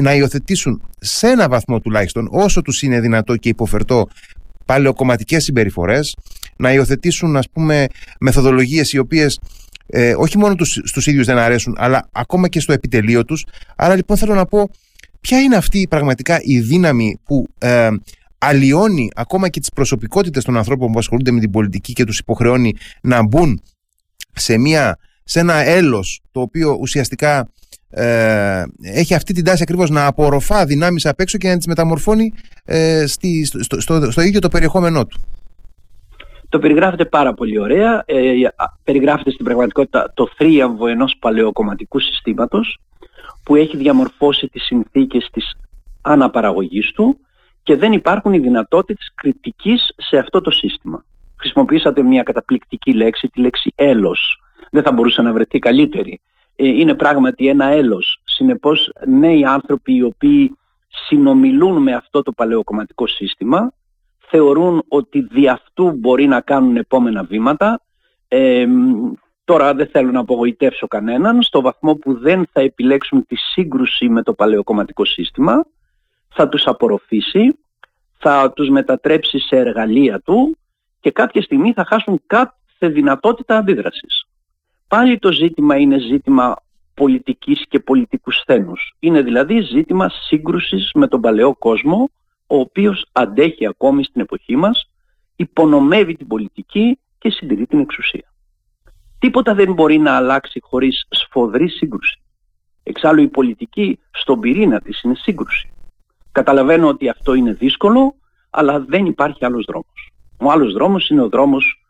να 0.00 0.14
υιοθετήσουν 0.14 0.82
σε 1.00 1.28
ένα 1.28 1.48
βαθμό 1.48 1.80
τουλάχιστον 1.80 2.28
όσο 2.30 2.62
τους 2.62 2.82
είναι 2.82 3.00
δυνατό 3.00 3.36
και 3.36 3.48
υποφερτό 3.48 4.08
παλαιοκομματικές 4.64 5.44
συμπεριφορές 5.44 6.16
να 6.56 6.72
υιοθετήσουν 6.72 7.36
ας 7.36 7.50
πούμε 7.50 7.86
μεθοδολογίες 8.20 8.92
οι 8.92 8.98
οποίες 8.98 9.38
ε, 9.86 10.14
όχι 10.16 10.38
μόνο 10.38 10.54
τους, 10.54 10.80
στους 10.84 11.06
ίδιους 11.06 11.26
δεν 11.26 11.38
αρέσουν, 11.38 11.74
αλλά 11.78 12.08
ακόμα 12.12 12.48
και 12.48 12.60
στο 12.60 12.72
επιτελείο 12.72 13.24
τους. 13.24 13.46
Άρα 13.76 13.94
λοιπόν 13.94 14.16
θέλω 14.16 14.34
να 14.34 14.46
πω 14.46 14.70
ποια 15.20 15.40
είναι 15.40 15.56
αυτή 15.56 15.86
πραγματικά 15.90 16.38
η 16.42 16.60
δύναμη 16.60 17.18
που 17.24 17.46
ε, 17.58 17.88
αλλοιώνει 18.38 19.08
ακόμα 19.14 19.48
και 19.48 19.60
τις 19.60 19.70
προσωπικότητες 19.74 20.44
των 20.44 20.56
ανθρώπων 20.56 20.92
που 20.92 20.98
ασχολούνται 20.98 21.30
με 21.30 21.40
την 21.40 21.50
πολιτική 21.50 21.92
και 21.92 22.04
τους 22.04 22.18
υποχρεώνει 22.18 22.74
να 23.02 23.22
μπουν 23.22 23.62
σε, 24.32 24.58
μια, 24.58 24.98
σε 25.24 25.40
ένα 25.40 25.54
έλος 25.54 26.20
το 26.30 26.40
οποίο 26.40 26.76
ουσιαστικά 26.80 27.48
ε, 27.90 28.62
έχει 28.82 29.14
αυτή 29.14 29.32
την 29.32 29.44
τάση 29.44 29.62
ακριβώς 29.62 29.90
να 29.90 30.06
απορροφά 30.06 30.66
δυνάμεις 30.66 31.06
απ' 31.06 31.20
έξω 31.20 31.38
και 31.38 31.48
να 31.48 31.56
τις 31.56 31.66
μεταμορφώνει 31.66 32.32
ε, 32.64 33.06
στη, 33.06 33.44
στο, 33.44 33.80
στο, 33.80 34.10
στο 34.10 34.22
ίδιο 34.22 34.40
το 34.40 34.48
περιεχόμενό 34.48 35.06
του. 35.06 35.20
Το 36.54 36.60
περιγράφεται 36.60 37.04
πάρα 37.04 37.34
πολύ 37.34 37.58
ωραία. 37.58 38.02
Ε, 38.06 38.32
περιγράφεται 38.84 39.30
στην 39.30 39.44
πραγματικότητα 39.44 40.12
το 40.14 40.28
θρίαμβο 40.36 40.86
ενός 40.86 41.16
παλαιοκομματικού 41.18 42.00
συστήματος 42.00 42.78
που 43.42 43.56
έχει 43.56 43.76
διαμορφώσει 43.76 44.46
τις 44.48 44.64
συνθήκες 44.64 45.28
της 45.32 45.54
αναπαραγωγής 46.02 46.92
του 46.92 47.18
και 47.62 47.76
δεν 47.76 47.92
υπάρχουν 47.92 48.32
οι 48.32 48.38
δυνατότητες 48.38 49.12
κριτικής 49.14 49.94
σε 49.96 50.18
αυτό 50.18 50.40
το 50.40 50.50
σύστημα. 50.50 51.04
Χρησιμοποιήσατε 51.36 52.02
μια 52.02 52.22
καταπληκτική 52.22 52.92
λέξη, 52.92 53.28
τη 53.28 53.40
λέξη 53.40 53.72
έλος. 53.74 54.42
Δεν 54.70 54.82
θα 54.82 54.92
μπορούσε 54.92 55.22
να 55.22 55.32
βρεθεί 55.32 55.58
καλύτερη. 55.58 56.20
Ε, 56.56 56.66
είναι 56.66 56.94
πράγματι 56.94 57.48
ένα 57.48 57.64
έλος. 57.64 58.20
Συνεπώς 58.24 58.92
νέοι 59.06 59.44
άνθρωποι 59.44 59.94
οι 59.94 60.02
οποίοι 60.02 60.56
συνομιλούν 60.88 61.82
με 61.82 61.94
αυτό 61.94 62.22
το 62.22 62.32
παλαιοκομματικό 62.32 63.06
σύστημα 63.06 63.72
θεωρούν 64.28 64.82
ότι 64.88 65.20
δι' 65.20 65.48
αυτού 65.48 65.90
μπορεί 65.90 66.26
να 66.26 66.40
κάνουν 66.40 66.76
επόμενα 66.76 67.24
βήματα. 67.24 67.80
Ε, 68.28 68.66
τώρα 69.44 69.74
δεν 69.74 69.86
θέλω 69.86 70.10
να 70.10 70.20
απογοητεύσω 70.20 70.86
κανέναν, 70.86 71.42
στο 71.42 71.60
βαθμό 71.60 71.94
που 71.94 72.18
δεν 72.18 72.46
θα 72.52 72.60
επιλέξουν 72.60 73.26
τη 73.26 73.36
σύγκρουση 73.36 74.08
με 74.08 74.22
το 74.22 74.32
παλαιοκομματικό 74.32 75.04
σύστημα, 75.04 75.66
θα 76.28 76.48
τους 76.48 76.66
απορροφήσει, 76.66 77.58
θα 78.18 78.52
τους 78.52 78.68
μετατρέψει 78.68 79.38
σε 79.38 79.56
εργαλεία 79.56 80.20
του 80.20 80.56
και 81.00 81.10
κάποια 81.10 81.42
στιγμή 81.42 81.72
θα 81.72 81.84
χάσουν 81.84 82.20
κάθε 82.26 82.88
δυνατότητα 82.88 83.56
αντίδρασης. 83.56 84.26
Πάλι 84.88 85.18
το 85.18 85.32
ζήτημα 85.32 85.76
είναι 85.76 85.98
ζήτημα 85.98 86.56
πολιτικής 86.94 87.64
και 87.68 87.80
πολιτικούς 87.80 88.36
σθένους. 88.36 88.96
Είναι 88.98 89.22
δηλαδή 89.22 89.60
ζήτημα 89.60 90.08
σύγκρουσης 90.08 90.90
με 90.94 91.08
τον 91.08 91.20
παλαιό 91.20 91.54
κόσμο, 91.54 92.10
ο 92.46 92.56
οποίος 92.58 93.06
αντέχει 93.12 93.66
ακόμη 93.66 94.04
στην 94.04 94.20
εποχή 94.20 94.56
μας, 94.56 94.90
υπονομεύει 95.36 96.14
την 96.16 96.26
πολιτική 96.26 96.98
και 97.18 97.30
συντηρεί 97.30 97.66
την 97.66 97.78
εξουσία. 97.78 98.32
Τίποτα 99.18 99.54
δεν 99.54 99.72
μπορεί 99.72 99.98
να 99.98 100.16
αλλάξει 100.16 100.60
χωρίς 100.62 101.06
σφοδρή 101.10 101.68
σύγκρουση. 101.68 102.22
Εξάλλου 102.82 103.22
η 103.22 103.28
πολιτική 103.28 103.98
στον 104.10 104.40
πυρήνα 104.40 104.80
της 104.80 105.02
είναι 105.02 105.14
σύγκρουση. 105.14 105.72
Καταλαβαίνω 106.32 106.88
ότι 106.88 107.08
αυτό 107.08 107.34
είναι 107.34 107.52
δύσκολο, 107.52 108.14
αλλά 108.50 108.80
δεν 108.80 109.06
υπάρχει 109.06 109.44
άλλος 109.44 109.64
δρόμος. 109.64 110.12
Ο 110.40 110.50
άλλος 110.50 110.72
δρόμος 110.72 111.08
είναι 111.08 111.22
ο 111.22 111.28
δρόμος 111.28 111.84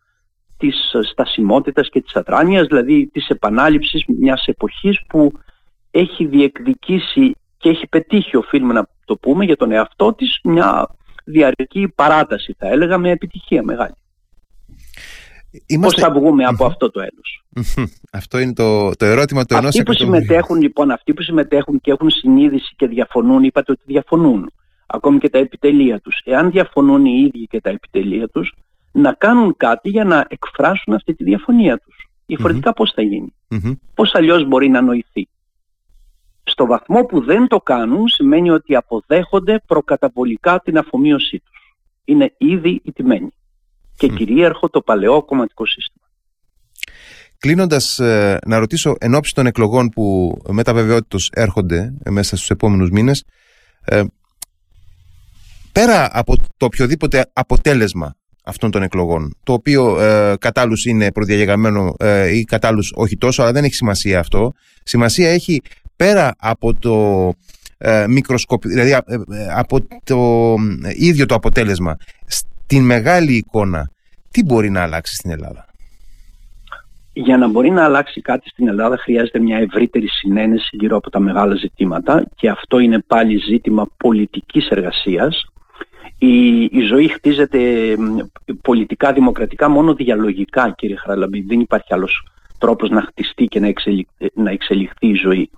της 0.56 0.94
στασιμότητας 1.10 1.88
και 1.88 2.00
της 2.00 2.16
αδράνειας, 2.16 2.66
δηλαδή 2.66 3.06
της 3.06 3.28
επανάληψης 3.28 4.04
μιας 4.06 4.46
εποχής 4.46 5.00
που 5.08 5.32
έχει 5.90 6.26
διεκδικήσει 6.26 7.34
και 7.64 7.70
έχει 7.70 7.86
πετύχει, 7.86 8.36
οφείλουμε 8.36 8.72
να 8.72 8.86
το 9.04 9.16
πούμε, 9.16 9.44
για 9.44 9.56
τον 9.56 9.72
εαυτό 9.72 10.14
της 10.14 10.40
μια 10.42 10.88
διαρκή 11.24 11.92
παράταση, 11.94 12.54
θα 12.58 12.68
έλεγα, 12.68 12.98
με 12.98 13.10
επιτυχία 13.10 13.62
μεγάλη. 13.62 13.94
Είμαστε... 15.66 16.00
Πώς 16.00 16.08
θα 16.08 16.20
βγούμε 16.20 16.44
από 16.44 16.64
αυτό 16.64 16.90
το 16.90 17.00
έλος; 17.00 17.44
αυτό 18.12 18.38
είναι 18.38 18.52
το, 18.52 18.90
το 18.90 19.04
ερώτημα 19.04 19.44
του 19.44 19.54
ενός 19.54 19.68
Αυτοί 19.68 19.82
που 19.82 19.92
συμμετέχουν 19.92 20.60
λοιπόν, 20.60 20.90
αυτοί 20.90 21.14
που 21.14 21.22
συμμετέχουν 21.22 21.80
και 21.80 21.90
έχουν 21.90 22.10
συνείδηση 22.10 22.74
και 22.76 22.86
διαφωνούν, 22.86 23.42
είπατε 23.42 23.72
ότι 23.72 23.82
διαφωνούν, 23.84 24.52
ακόμη 24.86 25.18
και 25.18 25.30
τα 25.30 25.38
επιτελεία 25.38 26.00
τους. 26.00 26.20
Εάν 26.24 26.50
διαφωνούν 26.50 27.04
οι 27.04 27.24
ίδιοι 27.26 27.46
και 27.46 27.60
τα 27.60 27.70
επιτελεία 27.70 28.28
τους, 28.28 28.54
να 28.92 29.12
κάνουν 29.12 29.54
κάτι 29.56 29.88
για 29.88 30.04
να 30.04 30.26
εκφράσουν 30.28 30.94
αυτή 30.94 31.14
τη 31.14 31.24
διαφωνία 31.24 31.78
τους. 31.78 32.08
Διαφορετικά 32.26 32.72
πώς 32.72 32.92
θα 32.94 33.02
γίνει; 33.02 33.34
mm 33.50 33.72
Πώς 33.94 34.14
αλλιώς 34.14 34.44
μπορεί 34.48 34.68
να 34.68 34.80
νοηθεί; 34.80 35.28
Στο 36.44 36.66
βαθμό 36.66 37.04
που 37.04 37.24
δεν 37.24 37.46
το 37.46 37.60
κάνουν 37.60 38.08
σημαίνει 38.08 38.50
ότι 38.50 38.74
αποδέχονται 38.74 39.62
προκαταβολικά 39.66 40.60
την 40.60 40.78
αφομοίωσή 40.78 41.42
τους. 41.44 41.76
Είναι 42.04 42.34
ήδη 42.38 42.80
ιτημένοι. 42.84 43.28
Και 43.96 44.08
κυρίαρχο 44.08 44.68
το 44.68 44.80
παλαιό 44.80 45.22
κομματικό 45.22 45.66
σύστημα. 45.66 46.04
Κλείνοντας, 47.38 47.98
ε, 47.98 48.38
να 48.46 48.58
ρωτήσω 48.58 48.94
εν 48.98 49.14
ώψη 49.14 49.34
των 49.34 49.46
εκλογών 49.46 49.88
που 49.88 50.36
με 50.48 50.62
τα 50.62 50.74
βεβαιότητος 50.74 51.30
έρχονται 51.34 51.94
ε, 52.02 52.10
μέσα 52.10 52.36
στους 52.36 52.50
επόμενους 52.50 52.90
μήνες, 52.90 53.24
ε, 53.84 54.02
πέρα 55.72 56.08
από 56.12 56.36
το 56.56 56.66
οποιοδήποτε 56.66 57.30
αποτέλεσμα 57.32 58.16
αυτών 58.44 58.70
των 58.70 58.82
εκλογών, 58.82 59.36
το 59.42 59.52
οποίο 59.52 60.00
ε, 60.00 60.36
κατάλληλους 60.38 60.84
είναι 60.84 61.12
προδιαγεγραμμένο 61.12 61.94
ε, 61.98 62.36
ή 62.36 62.44
κατάλληλους 62.44 62.92
όχι 62.94 63.16
τόσο, 63.16 63.42
αλλά 63.42 63.52
δεν 63.52 63.64
έχει 63.64 63.74
σημασία 63.74 64.18
αυτό. 64.18 64.52
Σημασία 64.82 65.30
έχει 65.30 65.60
πέρα 65.96 66.34
από 66.38 66.74
το 66.74 67.32
ε, 67.78 68.06
δηλαδή 68.62 68.90
ε, 68.90 69.16
από 69.56 69.78
το 70.04 70.54
ίδιο 70.94 71.26
το 71.26 71.34
αποτέλεσμα, 71.34 71.96
στην 72.26 72.84
μεγάλη 72.84 73.36
εικόνα, 73.36 73.90
τι 74.30 74.44
μπορεί 74.44 74.70
να 74.70 74.82
αλλάξει 74.82 75.14
στην 75.14 75.30
Ελλάδα; 75.30 75.66
Για 77.12 77.36
να 77.36 77.48
μπορεί 77.48 77.70
να 77.70 77.84
αλλάξει 77.84 78.20
κάτι 78.20 78.48
στην 78.48 78.68
Ελλάδα 78.68 78.96
χρειάζεται 78.96 79.38
μια 79.38 79.58
ευρύτερη 79.58 80.08
συνένεση 80.08 80.76
γύρω 80.76 80.96
από 80.96 81.10
τα 81.10 81.20
μεγάλα 81.20 81.54
ζητήματα 81.54 82.24
και 82.34 82.48
αυτό 82.48 82.78
είναι 82.78 82.98
πάλι 83.06 83.36
ζήτημα 83.36 83.86
πολιτικής 83.96 84.68
εργασίας 84.68 85.48
η, 86.18 86.64
η 86.64 86.80
ζωή 86.80 87.08
χτίζεται 87.08 87.60
πολιτικά, 88.62 89.12
δημοκρατικά, 89.12 89.68
μόνο 89.68 89.94
διαλογικά 89.94 90.70
κύριε 90.70 90.96
Χαραλαμπή. 90.96 91.40
Δεν 91.40 91.60
υπάρχει 91.60 91.94
άλλος 91.94 92.26
τρόπος 92.64 92.90
να 92.90 93.02
χτιστεί 93.02 93.44
και 93.44 93.60
να, 93.60 93.72
να 94.34 94.50
εξελιχθεί 94.50 95.06
η 95.06 95.14
ζωή. 95.14 95.50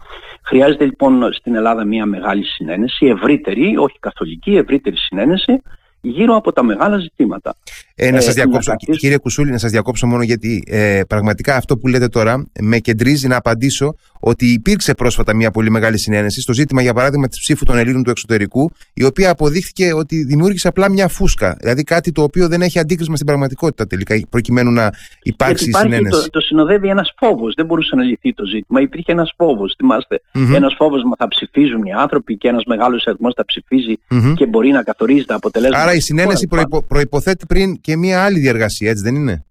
Χρειάζεται 0.42 0.85
λοιπόν 0.85 1.33
στην 1.33 1.55
Ελλάδα 1.55 1.85
μια 1.85 2.07
μεγάλη 2.07 2.45
συνένεση, 2.45 3.07
ευρύτερη, 3.07 3.77
όχι 3.77 3.99
καθολική, 4.01 4.57
ευρύτερη 4.57 4.97
συνένεση, 4.97 5.62
γύρω 6.01 6.37
από 6.37 6.53
τα 6.53 6.62
μεγάλα 6.64 6.99
ζητήματα. 6.99 7.57
Ε, 7.95 8.11
να 8.11 8.16
ε, 8.16 8.21
σας 8.21 8.35
διακόψω, 8.35 8.75
κύριε 8.77 9.19
Κουσούλη, 9.19 9.51
να 9.51 9.59
σας 9.59 9.71
διακόψω 9.71 10.07
μόνο 10.07 10.23
γιατί 10.23 10.64
ε, 10.66 11.01
πραγματικά 11.09 11.57
αυτό 11.57 11.79
που 11.79 11.87
λέτε 11.88 12.09
τώρα 12.09 12.47
με 12.61 12.79
κεντρίζει 12.79 13.29
να 13.29 13.37
απαντήσω 13.37 13.95
ότι 14.20 14.52
υπήρξε 14.52 14.94
πρόσφατα 14.94 15.35
μια 15.35 15.50
πολύ 15.50 15.70
μεγάλη 15.70 15.98
συνένεση 15.98 16.40
στο 16.40 16.52
ζήτημα, 16.52 16.83
για 16.83 16.94
παράδειγμα, 16.94 17.29
της 17.29 17.40
ψήφου 17.40 17.64
των 17.64 17.76
Ελλήνων 17.76 18.02
του 18.02 18.11
εξωτερικού, 18.11 18.70
η 18.94 19.05
οποία 19.05 19.31
αποδείχθηκε 19.31 19.92
ότι 19.92 20.24
δημιούργησε 20.24 20.68
απλά 20.68 20.90
μια 20.90 21.09
φούσκα. 21.09 21.57
Δηλαδή 21.61 21.83
κάτι 21.83 22.12
το 22.12 22.22
οποίο 22.22 22.48
δεν 22.48 22.62
έχει 22.62 22.79
αντίκρισμα 22.79 23.14
στην 23.14 23.26
πραγματικότητα 23.26 23.87
τελικά, 23.87 24.20
προκειμένου 24.31 24.70
να 24.70 24.90
υπάρξει 25.22 25.68
υπάρχει, 25.68 25.92
συνένεση. 25.92 26.22
Το, 26.22 26.31
το 26.31 26.40
συνοδεύει 26.40 26.88
ένας 26.88 27.14
φόβος. 27.16 27.55
Δεν 27.55 27.66
μπορούσε 27.66 27.96
να 27.96 28.02
λυθεί 28.02 28.35
το 28.35 28.44
ζήτημα. 28.44 28.81
Υπήρχε 28.81 29.12
ένας 29.12 29.33
φόβος. 29.37 29.74
Θυμάστε, 29.76 30.20
mm-hmm. 30.35 30.55
ένας 30.55 30.74
φόβος 30.79 31.02
θα 31.18 31.29
ψηφίζουν 31.29 31.83
οι 31.85 31.92
άνθρωποι 31.92 32.37
και 32.37 32.48
ένας 32.48 32.64
μεγάλος 32.66 33.07
αριθμός 33.07 33.33
θα 33.37 33.44
ψηφίζει 33.44 33.98
mm-hmm. 34.11 34.35
και 34.37 34.46
μπορεί 34.46 34.70
να 34.70 34.83
καθορίζει 34.83 35.24
τα 35.24 35.35
αποτελέσματα. 35.35 35.83
Άρα 35.83 35.94
η 35.94 36.00
συνένεση 36.00 36.46
προϋπο, 36.46 36.83
προϋποθέτει 36.83 37.46
πριν 37.46 37.81
και 37.81 37.96
μια 37.96 38.24
άλλη 38.24 38.38
διαργασία, 38.38 38.90
έτσι 38.90 39.02
δεν 39.02 39.14
είναι; 39.14 39.44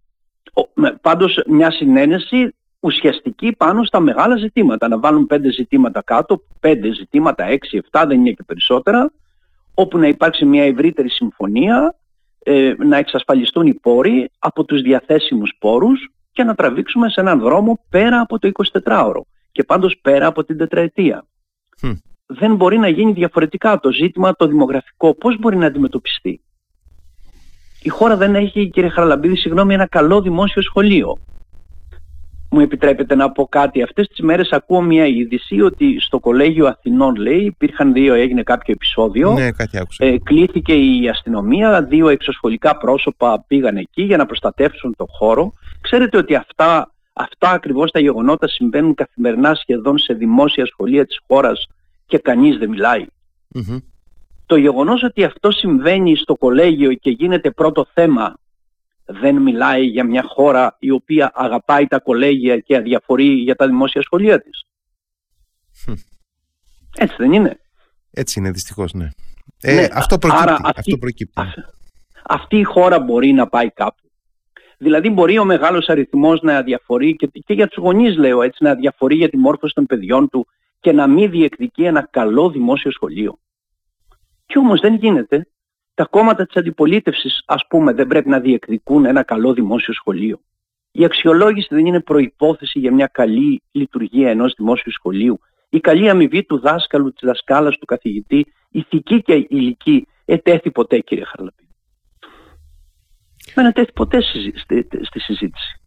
Πάντως 1.02 1.44
μια 1.48 1.72
συνένεση 1.72 2.56
ουσιαστική 2.86 3.52
πάνω 3.58 3.84
στα 3.84 4.00
μεγάλα 4.00 4.36
ζητήματα. 4.36 4.88
Να 4.88 5.00
βάλουν 5.00 5.26
πέντε 5.26 5.52
ζητήματα 5.52 6.02
κάτω, 6.02 6.42
πέντε 6.60 6.94
ζητήματα, 6.94 7.44
έξι, 7.44 7.78
εφτά, 7.78 8.06
δεν 8.06 8.20
είναι 8.20 8.32
και 8.32 8.44
περισσότερα, 8.44 9.12
όπου 9.74 9.98
να 9.98 10.08
υπάρξει 10.08 10.46
μια 10.46 10.64
ευρύτερη 10.64 11.10
συμφωνία, 11.10 11.96
ε, 12.44 12.74
να 12.78 12.98
εξασφαλιστούν 12.98 13.68
οι 13.68 13.74
πόροι 13.74 14.30
από 14.40 14.64
τους 14.64 14.82
διαθέσιμους 14.82 15.56
πόρους 15.60 16.10
και 16.32 16.44
να 16.44 16.56
τραβήξουμε 16.56 17.10
σε 17.10 17.20
έναν 17.20 17.40
δρόμο 17.40 17.80
πέρα 17.90 18.20
από 18.20 18.40
το 18.40 18.52
24ωρο 18.84 19.22
και 19.52 19.64
πάντως 19.64 19.98
πέρα 20.02 20.28
από 20.28 20.44
την 20.44 20.58
τετραετία. 20.58 21.26
Δεν 22.28 22.56
μπορεί 22.56 22.78
να 22.78 22.88
γίνει 22.88 23.12
διαφορετικά 23.12 23.80
το 23.80 23.92
ζήτημα 23.92 24.36
το 24.36 24.48
δημογραφικό. 24.48 25.14
Πώς 25.14 25.40
μπορεί 25.40 25.56
να 25.58 25.66
αντιμετωπιστεί; 25.66 26.42
Η 27.82 27.90
χώρα 27.90 28.18
δεν 28.18 28.36
έχει, 28.36 28.70
κύριε 28.70 28.90
Χαραλαμπίδη, 28.90 29.36
συγγνώμη, 29.36 29.74
ένα 29.74 29.88
καλό 29.88 30.22
δημόσιο 30.22 30.62
σχολείο 30.62 31.18
μου 32.56 32.62
επιτρέπετε 32.62 33.16
να 33.16 33.32
πω 33.32 33.48
κάτι. 33.48 33.82
Αυτές 33.82 34.08
τις 34.08 34.20
μέρες 34.20 34.50
ακούω 34.52 34.82
μια 34.82 35.06
είδηση 35.06 35.62
ότι 35.62 36.00
στο 36.00 36.20
Κολέγιο 36.20 36.68
Αθηνών, 36.68 37.16
λέει, 37.16 37.46
υπήρχαν 37.46 37.94
δύο, 37.94 38.14
έγινε 38.14 38.44
κάποιο 38.44 38.74
επεισόδιο. 38.74 39.34
Ναι, 39.34 39.52
κάτι 39.52 39.78
άκουσα. 39.78 40.06
Ε, 40.06 40.18
κλήθηκε 40.24 40.74
η 40.74 41.10
αστυνομία, 41.10 41.84
δύο 41.84 42.08
εξωσχολικά 42.08 42.78
πρόσωπα 42.78 43.44
πήγαν 43.48 43.78
εκεί 43.78 44.02
για 44.02 44.18
να 44.18 44.26
προστατεύσουν 44.26 44.96
τον 44.98 45.08
χώρο. 45.10 45.54
Ξέρετε 45.82 46.18
ότι 46.18 46.36
αυτά, 46.36 46.92
αυτά 47.14 47.50
ακριβώς 47.50 47.92
τα 47.92 48.00
γεγονότα 48.00 48.48
συμβαίνουν 48.48 48.94
καθημερινά 48.94 49.56
σχεδόν 49.56 49.98
σε 49.98 50.14
δημόσια 50.14 50.66
σχολεία 50.66 51.06
της 51.06 51.20
χώρας 51.28 51.68
και 52.06 52.18
κανείς 52.18 52.58
δεν 52.58 52.70
μιλάει. 52.70 53.06
Το 54.46 54.56
γεγονός 54.56 55.04
ότι 55.04 55.24
αυτό 55.24 55.52
συμβαίνει 55.52 56.16
στο 56.16 56.36
κολέγιο 56.36 56.94
και 56.94 57.10
γίνεται 57.10 57.52
πρώτο 57.52 57.86
θέμα 57.94 58.36
δεν 59.06 59.36
μιλάει 59.36 59.86
για 59.86 60.04
μια 60.04 60.24
χώρα 60.24 60.78
η 60.80 60.92
οποία 60.92 61.32
αγαπάει 61.34 61.88
τα 61.88 62.00
κολέγια 62.00 62.60
και 62.60 62.76
αδιαφορεί 62.76 63.28
για 63.28 63.56
τα 63.56 63.68
δημόσια 63.68 64.02
σχολεία 64.02 64.42
της. 64.42 64.64
Έτσι 66.98 67.16
δεν 67.18 67.34
είναι. 67.34 67.60
Έτσι 68.12 68.40
είναι 68.40 68.52
δυστυχώς 68.52 68.94
ναι. 68.94 69.08
Ε, 69.62 69.74
ναι 69.74 69.88
αυτό, 69.92 70.18
προκύπτει, 70.18 70.44
άρα 70.44 70.54
αυτή, 70.54 70.80
αυτό 70.80 70.98
προκύπτει. 70.98 71.42
αυτή 72.24 72.58
η 72.58 72.64
χώρα 72.64 73.00
μπορεί 73.00 73.32
να 73.32 73.48
πάει 73.48 73.72
κάπου. 73.72 74.10
Δηλαδή 74.78 75.10
μπορεί 75.10 75.40
ο 75.40 75.46
μεγάλος 75.46 75.88
αριθμός 75.88 76.42
να 76.42 76.58
αδιαφορεί 76.58 77.16
και, 77.16 77.28
και 77.46 77.54
για 77.54 77.68
τους 77.68 77.84
γονείς 77.84 78.18
λέω 78.18 78.42
έτσι 78.42 78.64
να 78.64 78.72
αδιαφορεί 78.72 79.16
για 79.16 79.30
τη 79.30 79.38
μόρφωση 79.38 79.74
των 79.74 79.86
παιδιών 79.86 80.30
του 80.30 80.48
και 80.80 80.92
να 80.92 81.08
μην 81.08 81.30
διεκδικεί 81.30 81.84
ένα 81.84 82.08
καλό 82.12 82.50
δημόσιο 82.50 82.92
σχολείο. 82.92 83.40
Και 84.46 84.58
όμως 84.58 84.80
δεν 84.80 84.96
γίνεται 84.96 85.48
τα 85.96 86.06
κόμματα 86.06 86.46
της 86.46 86.56
αντιπολίτευσης 86.56 87.44
ας 87.46 87.68
πούμε 87.68 87.94
δεν 87.94 88.08
πρέπει 88.08 88.30
να 88.30 88.40
διεκδικούν 88.40 89.06
ένα 89.06 89.24
καλό 89.24 89.54
δημόσιο 89.54 89.94
σχολείο. 89.94 90.40
Η 90.92 91.06
αξιολόγηση 91.06 91.68
δεν 91.72 91.86
είναι 91.86 92.00
προϋπόθεση 92.00 92.80
για 92.80 92.94
μια 92.94 93.08
καλή 93.08 93.62
λειτουργία 93.72 94.30
ενός 94.30 94.54
δημόσιου 94.58 94.92
σχολείου. 94.92 95.40
Η 95.70 95.80
καλή 95.80 96.10
αμοιβή 96.10 96.44
του 96.44 96.60
δάσκαλου, 96.60 97.14
της 97.14 97.28
δασκάλας, 97.28 97.78
του 97.78 97.86
καθηγητή, 97.86 98.46
ηθική 98.70 99.22
και 99.22 99.46
ηλική, 99.50 100.08
ετέθη 100.26 100.72
ποτέ 100.72 101.00
κύριε 101.00 101.24
Χαρλαπή. 101.24 101.68
Δεν 103.54 103.66
ετέθη 103.66 103.92
ποτέ 103.92 104.22
στη 105.02 105.20
συζήτηση. 105.20 105.80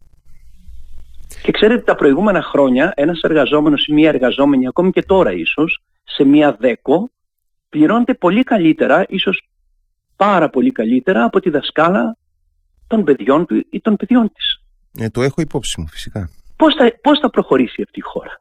Και 1.42 1.52
ξέρετε 1.52 1.82
τα 1.82 1.94
προηγούμενα 1.94 2.42
χρόνια 2.42 2.92
ένας 2.96 3.20
εργαζόμενος 3.20 3.86
ή 3.86 3.92
μια 3.92 4.08
εργαζόμενη, 4.08 4.66
ακόμη 4.66 4.90
και 4.90 5.02
τώρα 5.02 5.32
ίσως, 5.32 5.82
σε 6.04 6.24
μια 6.24 6.56
δέκο, 6.60 7.10
πληρώνεται 7.68 8.14
πολύ 8.14 8.42
καλύτερα, 8.42 9.04
ίσως 9.08 9.48
πάρα 10.18 10.50
πολύ 10.50 10.72
καλύτερα 10.72 11.24
από 11.24 11.40
τη 11.40 11.50
δασκάλα 11.50 12.16
των 12.86 13.04
παιδιών 13.04 13.46
του 13.46 13.66
ή 13.70 13.80
των 13.80 13.96
παιδιών 13.96 14.32
της. 14.32 14.62
Ε, 15.04 15.08
το 15.08 15.22
έχω 15.22 15.40
υπόψη 15.40 15.80
μου 15.80 15.86
φυσικά. 15.88 16.30
Πώς 16.56 16.74
θα, 16.74 16.92
πώς 17.02 17.18
θα 17.18 17.30
προχωρήσει 17.30 17.82
αυτή 17.82 17.98
η 17.98 18.02
χώρα; 18.02 18.38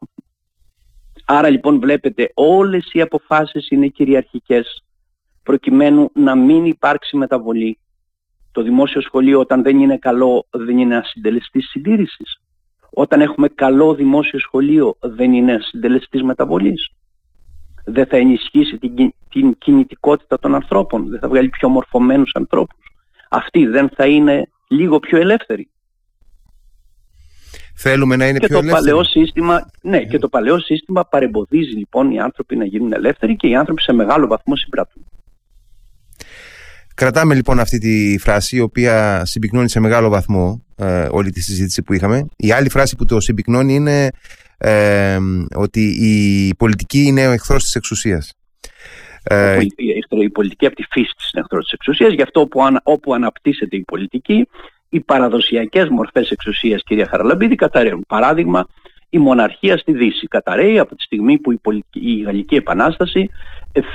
Άρα 1.26 1.50
λοιπόν 1.50 1.80
βλέπετε 1.80 2.32
όλες 2.34 2.90
οι 2.92 3.02
αποφάσεις 3.02 3.70
είναι 3.70 3.88
κυριαρχικές 3.88 4.84
προκειμένου 5.44 6.10
να 6.13 6.36
μην 6.36 6.66
υπάρξει 6.66 7.18
μεταβολή. 7.18 7.80
Το 8.52 8.63
δημόσιο 8.63 9.02
σχολείο 9.02 9.40
όταν 9.40 9.63
δεν 9.63 9.80
είναι 9.80 9.98
καλό 9.98 10.46
δεν 10.50 10.78
είναι 10.78 10.98
ασυντελεστής 10.98 11.70
συντήρησης. 11.70 12.42
Όταν 12.90 13.22
έχουμε 13.22 13.48
καλό 13.48 13.96
δημόσιο 13.96 14.40
σχολείο 14.40 14.98
δεν 15.00 15.34
είναι 15.34 15.58
συντελεστής 15.62 16.24
μεταβολής. 16.24 16.92
Δεν 17.89 18.06
θα 18.06 18.17
ενισχύσει 18.17 18.78
την, 18.78 19.13
την 19.30 19.58
κινητικότητα 19.58 20.39
των 20.39 20.56
ανθρώπων, 20.56 21.10
δεν 21.10 21.19
θα 21.19 21.28
βγάλει 21.28 21.50
πιο 21.50 21.69
μορφωμένους 21.69 22.32
ανθρώπους. 22.34 22.78
Αυτοί 23.30 23.65
δεν 23.65 23.89
θα 23.95 24.06
είναι 24.06 24.50
λίγο 24.67 25.00
πιο 25.00 25.17
ελεύθεροι. 25.17 25.69
Θέλουμε 27.76 28.15
να 28.15 28.28
είναι 28.28 28.39
και 28.39 28.47
πιο 28.47 28.56
το 28.56 28.62
ελεύθεροι. 28.62 28.86
Παλαιό 28.86 29.04
σύστημα, 29.04 29.69
ναι, 29.82 30.04
και 30.04 30.19
το 30.19 30.30
παλαιό 30.30 30.60
σύστημα 30.60 31.06
παρεμποδίζει 31.06 31.76
λοιπόν 31.76 32.12
οι 32.12 32.19
άνθρωποι 32.19 32.56
να 32.56 32.65
γίνουν 32.65 32.93
ελεύθεροι 32.93 33.36
και 33.36 33.47
οι 33.47 33.56
άνθρωποι 33.56 33.82
σε 33.82 33.93
μεγάλο 33.93 34.28
βαθμό 34.28 34.56
συμπρατούν. 34.56 35.06
Κρατάμε 36.95 37.36
λοιπόν 37.36 37.60
αυτή 37.60 37.78
τη 37.78 38.17
φράση 38.17 38.56
η 38.56 38.60
οποία 38.60 39.26
συμπυκνώνει 39.26 39.69
σε 39.69 39.80
μεγάλο 39.80 40.10
βαθμό 40.10 40.65
ε, 40.76 41.08
όλη 41.12 41.32
τη 41.32 41.41
συζήτηση 41.41 41.84
που 41.84 41.93
είχαμε. 41.93 42.28
Η 42.36 42.52
άλλη 42.52 42.69
φράση 42.69 42.95
που 42.95 43.06
το 43.06 43.19
συμπυκνώνει 43.19 43.73
είναι 43.73 44.10
ε, 44.58 45.17
ότι 45.56 45.82
η 45.82 46.56
πολιτική 46.56 47.00
είναι 47.00 47.28
ο 47.28 47.32
εχθρός 47.32 47.63
της 47.63 47.76
εξουσίας. 47.76 48.34
Ε, 49.24 49.60
η 50.10 50.30
πολιτική 50.30 50.65
από 50.65 50.76
τη 50.76 50.84
φύση 50.91 51.13
της 51.15 51.32
είναι 51.34 51.41
εχθρός 51.41 51.63
της 51.63 51.72
εξουσίας, 51.72 52.13
γι' 52.13 52.22
αυτό 52.22 52.39
όπου, 52.39 52.62
όπου 52.84 53.13
αναπτύσσεται 53.13 53.76
η 53.76 53.84
πολιτική, 53.84 54.48
οι 54.89 55.00
παραδοσιακές 55.00 55.89
μορφές 55.89 56.32
εξουσίας, 56.32 56.84
κυρία 56.84 57.08
Χαραλαμπίδη, 57.10 57.56
καταραίουν. 57.56 58.04
Παράδειγμα, 58.08 58.67
η 59.10 59.17
μοναρχία 59.17 59.78
στη 59.78 59.93
Δύση 59.93 60.28
καταραίει 60.28 60.80
από 60.80 60.96
τη 60.96 61.04
στιγμή 61.04 61.38
που 61.39 61.52
η, 61.52 61.58
πολιτική, 61.58 62.12
η 62.12 62.22
Γαλλική 62.22 62.56
Επανάσταση 62.56 63.30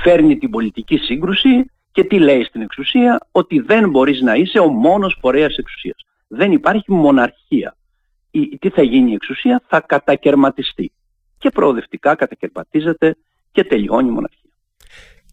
φέρνει 0.03 0.37
την 0.37 0.49
πολιτική 0.49 0.97
σύγκρουση 0.97 1.65
και 1.91 2.03
τι 2.03 2.19
λέει 2.19 2.43
στην 2.43 2.61
εξουσία, 2.61 3.27
ότι 3.31 3.59
δεν 3.59 3.89
μπορείς 3.89 4.21
να 4.21 4.35
είσαι 4.35 4.59
ο 4.59 4.67
μόνος 4.67 5.17
φορέας 5.21 5.57
εξουσίας. 5.57 6.05
Δεν 6.27 6.51
υπάρχει 6.51 6.91
μοναρχία. 6.91 7.75
Η, 8.35 8.57
τι 8.57 8.69
θα 8.69 8.81
γίνει 8.81 9.11
η 9.11 9.13
εξουσία, 9.13 9.61
θα 9.67 9.81
κατακαιρματιστεί. 9.81 10.91
Και 11.37 11.49
προοδευτικά 11.49 12.15
κατακαιρματίζεται 12.15 13.17
και 13.51 13.63
τελειώνει 13.63 14.07
η 14.07 14.11
μοναρχία. 14.11 14.49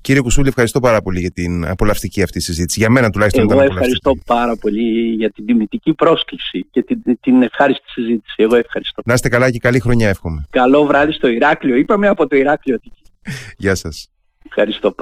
Κύριε 0.00 0.22
Κουσούλη, 0.22 0.48
ευχαριστώ 0.48 0.80
πάρα 0.80 1.02
πολύ 1.02 1.20
για 1.20 1.30
την 1.30 1.66
απολαυστική 1.66 2.22
αυτή 2.22 2.40
συζήτηση. 2.40 2.78
Για 2.78 2.90
μένα 2.90 3.10
τουλάχιστον 3.10 3.50
Εγώ 3.50 3.60
ευχαριστώ 3.60 4.12
πάρα 4.26 4.56
πολύ 4.56 5.14
για 5.14 5.30
την 5.30 5.46
τιμητική 5.46 5.94
πρόσκληση 5.94 6.66
και 6.70 6.82
την, 6.82 7.02
την 7.20 7.42
ευχάριστη 7.42 7.90
συζήτηση. 7.90 8.34
Εγώ 8.36 8.56
ευχαριστώ. 8.56 9.02
Να 9.04 9.14
είστε 9.14 9.28
καλά 9.28 9.50
και 9.50 9.58
καλή 9.58 9.80
χρονιά 9.80 10.08
εύχομαι. 10.08 10.46
Καλό 10.50 10.84
βράδυ 10.84 11.12
στο 11.12 11.28
Ηράκλειο. 11.28 11.76
Είπαμε 11.76 12.08
από 12.08 12.26
το 12.26 12.36
Ηράκλειο. 12.36 12.80
Γεια 13.56 13.74
σας. 13.74 14.10
Ευχαριστώ 14.46 14.92